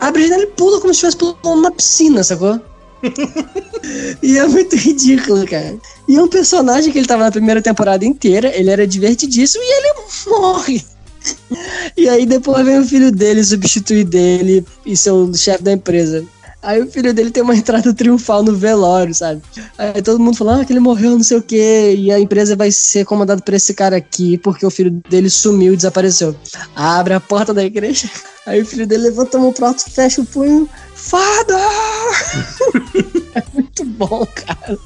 [0.00, 2.60] abre a janela e pula como se estivesse pulando na piscina, sacou?
[4.20, 5.76] E é muito ridículo, cara.
[6.08, 9.78] E é um personagem que ele tava na primeira temporada inteira, ele era divertidíssimo e
[9.78, 9.94] ele
[10.26, 10.84] morre.
[11.96, 16.24] E aí depois vem o filho dele substituir dele e ser o chefe da empresa.
[16.66, 19.40] Aí o filho dele tem uma entrada triunfal no velório, sabe?
[19.78, 22.56] Aí todo mundo fala ah, que ele morreu, não sei o quê, e a empresa
[22.56, 26.34] vai ser comandada por esse cara aqui, porque o filho dele sumiu e desapareceu.
[26.74, 28.10] Abre a porta da igreja,
[28.44, 30.68] aí o filho dele levanta a mão pro alto, fecha o punho.
[30.92, 31.56] Father!
[33.36, 34.76] é muito bom, cara.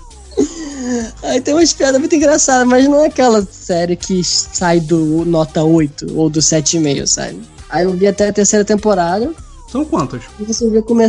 [1.22, 5.62] Aí tem umas piadas muito engraçadas, mas não é aquela série que sai do nota
[5.62, 7.40] 8 ou do 7,5, sabe?
[7.70, 9.32] Aí eu vi até a terceira temporada
[9.70, 10.22] São quantas?
[10.38, 11.08] e você vê como é,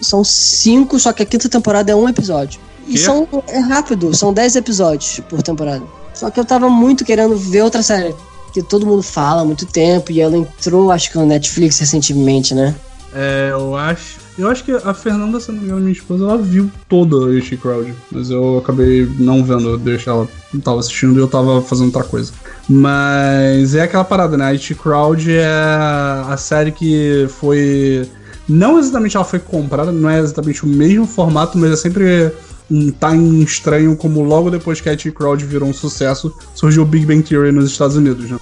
[0.00, 2.60] são cinco, só que a quinta temporada é um episódio.
[2.86, 5.84] E são, é rápido, são 10 episódios por temporada.
[6.12, 8.14] Só que eu tava muito querendo ver outra série,
[8.52, 12.54] que todo mundo fala há muito tempo, e ela entrou, acho que no Netflix recentemente,
[12.54, 12.74] né?
[13.14, 14.18] É, eu acho.
[14.38, 17.36] Eu acho que a Fernanda, se não me engano, minha esposa, ela viu toda a
[17.36, 17.92] Este Crowd.
[18.10, 20.26] Mas eu acabei não vendo, eu deixei ela.
[20.52, 22.32] Não tava assistindo e eu tava fazendo outra coisa.
[22.68, 24.46] Mas é aquela parada, né?
[24.46, 28.08] A Este Crowd é a série que foi.
[28.50, 32.32] Não exatamente ela foi comprada, não é exatamente o mesmo formato, mas é sempre
[32.68, 36.86] um timing estranho, como logo depois que a IT Crowd virou um sucesso, surgiu o
[36.86, 38.38] Big Bang Theory nos Estados Unidos, né?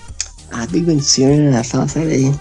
[0.50, 1.62] Ah, Big Bang Theory, né?
[1.62, 2.34] fala sério aí.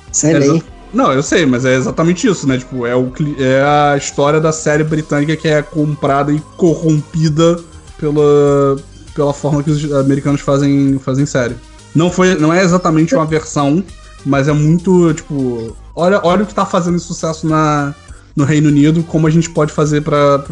[0.44, 0.64] Exa-
[0.94, 2.58] Não, eu sei, mas é exatamente isso, né?
[2.58, 7.60] Tipo, é, o, é a história da série britânica que é comprada e corrompida
[8.00, 8.78] pela,
[9.14, 11.56] pela forma que os americanos fazem, fazem série.
[11.94, 13.84] Não, foi, não é exatamente uma versão,
[14.26, 17.94] mas é muito, tipo, olha, olha o que tá fazendo sucesso na,
[18.36, 20.44] no Reino Unido, como a gente pode fazer pra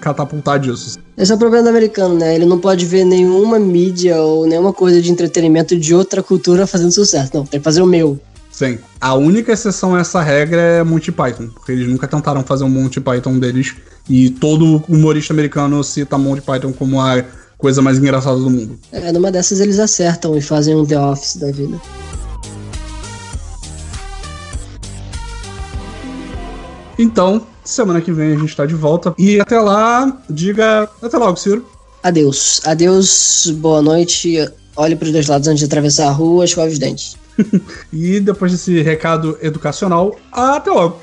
[0.00, 0.98] catapultar disso.
[1.16, 2.34] Esse é o problema do americano, né?
[2.34, 6.90] Ele não pode ver nenhuma mídia ou nenhuma coisa de entretenimento de outra cultura fazendo
[6.90, 7.30] sucesso.
[7.32, 8.18] Não, tem que fazer o meu.
[8.50, 8.78] Sim.
[9.00, 12.68] A única exceção a essa regra é Monty Python, porque eles nunca tentaram fazer um
[12.68, 13.76] Monty Python deles,
[14.08, 17.24] e todo humorista americano cita Monty Python como a
[17.56, 18.78] coisa mais engraçada do mundo.
[18.90, 21.80] É, numa dessas eles acertam e fazem um The Office da vida.
[27.00, 29.14] Então, semana que vem a gente tá de volta.
[29.16, 31.64] E até lá, diga até logo, Ciro.
[32.02, 32.60] Adeus.
[32.62, 34.36] Adeus, boa noite.
[34.76, 37.16] Olhe para os dois lados antes de atravessar a rua, escove os dentes.
[37.90, 41.00] E depois desse recado educacional, até logo.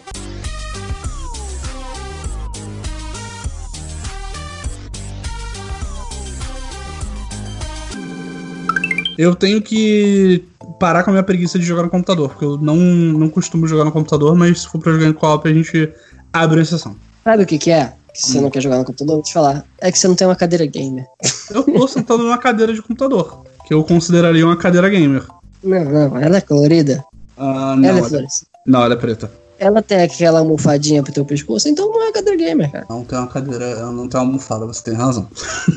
[9.18, 10.44] Eu tenho que
[10.80, 13.86] parar com a minha preguiça de jogar no computador, porque eu não, não costumo jogar
[13.86, 15.92] no computador, mas se for pra jogar em co-op, a gente
[16.32, 16.96] abre uma exceção.
[17.24, 17.94] Sabe o que, que é?
[18.14, 19.16] Que você não quer jogar no computador?
[19.16, 19.66] Vou te falar.
[19.80, 21.06] É que você não tem uma cadeira gamer.
[21.52, 25.24] Eu tô sentado numa cadeira de computador, que eu consideraria uma cadeira gamer.
[25.64, 27.04] Não, não, ela é colorida.
[27.38, 28.52] Ah, ela não, é ela, fluorescente.
[28.66, 29.32] não, ela é preta.
[29.60, 32.86] Ela tem aquela almofadinha pro teu pescoço, então não é cadeira gamer, cara.
[32.90, 35.28] Não tem uma cadeira, ela não tem uma almofada, você tem razão.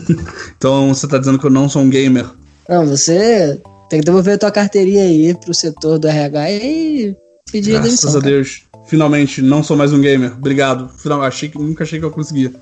[0.56, 2.26] então você tá dizendo que eu não sou um gamer?
[2.68, 3.60] Não, você
[3.90, 7.16] tem que devolver a tua carteirinha aí pro setor do RH e
[7.50, 8.10] pedir Graças demissão.
[8.10, 8.34] a cara.
[8.34, 8.62] Deus.
[8.86, 10.32] Finalmente, não sou mais um gamer.
[10.32, 10.88] Obrigado.
[10.96, 12.52] Final, achei que, nunca achei que eu conseguia.